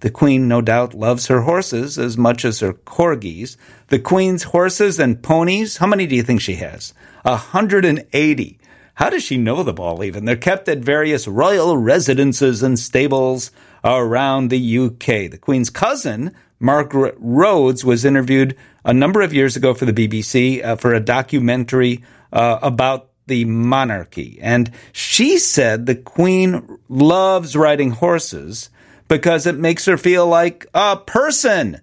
The 0.03 0.11
Queen, 0.11 0.49
no 0.49 0.59
doubt, 0.59 0.93
loves 0.93 1.27
her 1.27 1.43
horses 1.43 1.97
as 1.97 2.17
much 2.17 2.43
as 2.43 2.59
her 2.59 2.73
corgis. 2.73 3.55
The 3.87 3.99
Queen's 3.99 4.43
horses 4.43 4.99
and 4.99 5.23
ponies, 5.23 5.77
how 5.77 5.87
many 5.87 6.07
do 6.07 6.13
you 6.13 6.23
think 6.23 6.41
she 6.41 6.55
has? 6.55 6.93
A 7.23 7.37
hundred 7.37 7.85
and 7.85 8.05
eighty. 8.11 8.59
How 8.95 9.09
does 9.09 9.23
she 9.23 9.37
know 9.37 9.63
them 9.63 9.79
all 9.79 10.03
even? 10.03 10.25
They're 10.25 10.35
kept 10.35 10.67
at 10.67 10.79
various 10.79 11.25
royal 11.25 11.77
residences 11.77 12.61
and 12.61 12.77
stables 12.77 13.49
around 13.81 14.49
the 14.49 14.77
UK. 14.77 15.31
The 15.31 15.39
Queen's 15.39 15.69
cousin, 15.69 16.35
Margaret 16.59 17.15
Rhodes, 17.17 17.85
was 17.85 18.03
interviewed 18.03 18.57
a 18.83 18.93
number 18.93 19.21
of 19.21 19.33
years 19.33 19.55
ago 19.55 19.73
for 19.73 19.85
the 19.85 19.93
BBC 19.93 20.61
uh, 20.65 20.75
for 20.75 20.93
a 20.93 20.99
documentary 20.99 22.03
uh, 22.33 22.59
about 22.61 23.07
the 23.27 23.45
monarchy. 23.45 24.37
And 24.41 24.69
she 24.91 25.37
said 25.37 25.85
the 25.85 25.95
Queen 25.95 26.77
loves 26.89 27.55
riding 27.55 27.91
horses 27.91 28.69
because 29.07 29.45
it 29.45 29.57
makes 29.57 29.85
her 29.85 29.97
feel 29.97 30.27
like 30.27 30.67
a 30.73 30.97
person. 30.97 31.81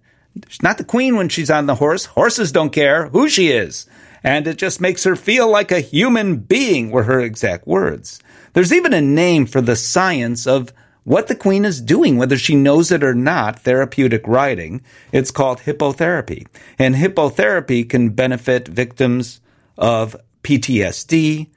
She's 0.48 0.62
not 0.62 0.78
the 0.78 0.84
queen 0.84 1.16
when 1.16 1.28
she's 1.28 1.50
on 1.50 1.66
the 1.66 1.74
horse. 1.76 2.06
Horses 2.06 2.52
don't 2.52 2.72
care 2.72 3.08
who 3.08 3.28
she 3.28 3.48
is. 3.48 3.86
And 4.22 4.46
it 4.46 4.58
just 4.58 4.80
makes 4.80 5.04
her 5.04 5.16
feel 5.16 5.50
like 5.50 5.72
a 5.72 5.80
human 5.80 6.36
being, 6.36 6.90
were 6.90 7.04
her 7.04 7.20
exact 7.20 7.66
words. 7.66 8.20
There's 8.52 8.72
even 8.72 8.92
a 8.92 9.00
name 9.00 9.46
for 9.46 9.60
the 9.60 9.76
science 9.76 10.46
of 10.46 10.72
what 11.04 11.28
the 11.28 11.34
queen 11.34 11.64
is 11.64 11.80
doing, 11.80 12.18
whether 12.18 12.36
she 12.36 12.54
knows 12.54 12.92
it 12.92 13.02
or 13.02 13.14
not, 13.14 13.60
therapeutic 13.60 14.26
riding. 14.26 14.82
It's 15.12 15.30
called 15.30 15.60
hippotherapy. 15.60 16.46
And 16.78 16.94
hippotherapy 16.94 17.88
can 17.88 18.10
benefit 18.10 18.68
victims 18.68 19.40
of 19.78 20.16
PTSD, 20.42 21.48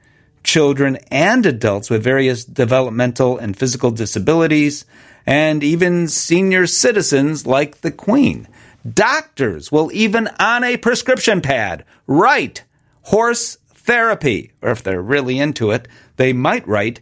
children 0.42 0.96
and 1.10 1.44
adults 1.46 1.90
with 1.90 2.02
various 2.02 2.44
developmental 2.44 3.38
and 3.38 3.56
physical 3.56 3.90
disabilities, 3.90 4.86
and 5.26 5.62
even 5.62 6.08
senior 6.08 6.66
citizens 6.66 7.46
like 7.46 7.80
the 7.80 7.92
Queen. 7.92 8.48
Doctors 8.88 9.72
will 9.72 9.90
even 9.92 10.28
on 10.38 10.64
a 10.64 10.76
prescription 10.76 11.40
pad 11.40 11.84
write 12.06 12.64
horse 13.02 13.56
therapy, 13.72 14.52
or 14.62 14.70
if 14.70 14.82
they're 14.82 15.02
really 15.02 15.38
into 15.38 15.70
it, 15.70 15.88
they 16.16 16.32
might 16.32 16.66
write 16.66 17.00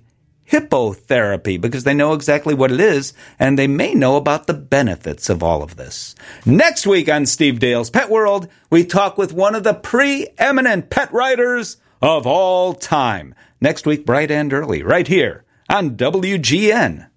hippotherapy 0.53 1.59
because 1.59 1.85
they 1.85 1.95
know 1.95 2.13
exactly 2.13 2.53
what 2.53 2.71
it 2.71 2.81
is 2.81 3.15
and 3.39 3.59
they 3.59 3.67
may 3.67 3.95
know 3.95 4.17
about 4.17 4.47
the 4.47 4.55
benefits 4.55 5.31
of 5.31 5.43
all 5.43 5.63
of 5.63 5.77
this. 5.77 6.15
Next 6.45 6.87
week 6.87 7.09
on 7.09 7.25
Steve 7.25 7.59
Dale's 7.59 7.91
Pet 7.91 8.11
World, 8.11 8.49
we 8.69 8.85
talk 8.85 9.17
with 9.17 9.33
one 9.33 9.55
of 9.55 9.65
the 9.65 9.75
preeminent 9.75 10.91
pet 10.91 11.13
writers 11.13 11.79
of 12.03 12.27
all 12.27 12.75
time. 12.75 13.35
Next 13.61 13.87
week, 13.87 14.05
bright 14.05 14.31
and 14.31 14.53
early, 14.53 14.83
right 14.83 15.07
here 15.07 15.45
on 15.71 15.97
WGN. 15.97 17.09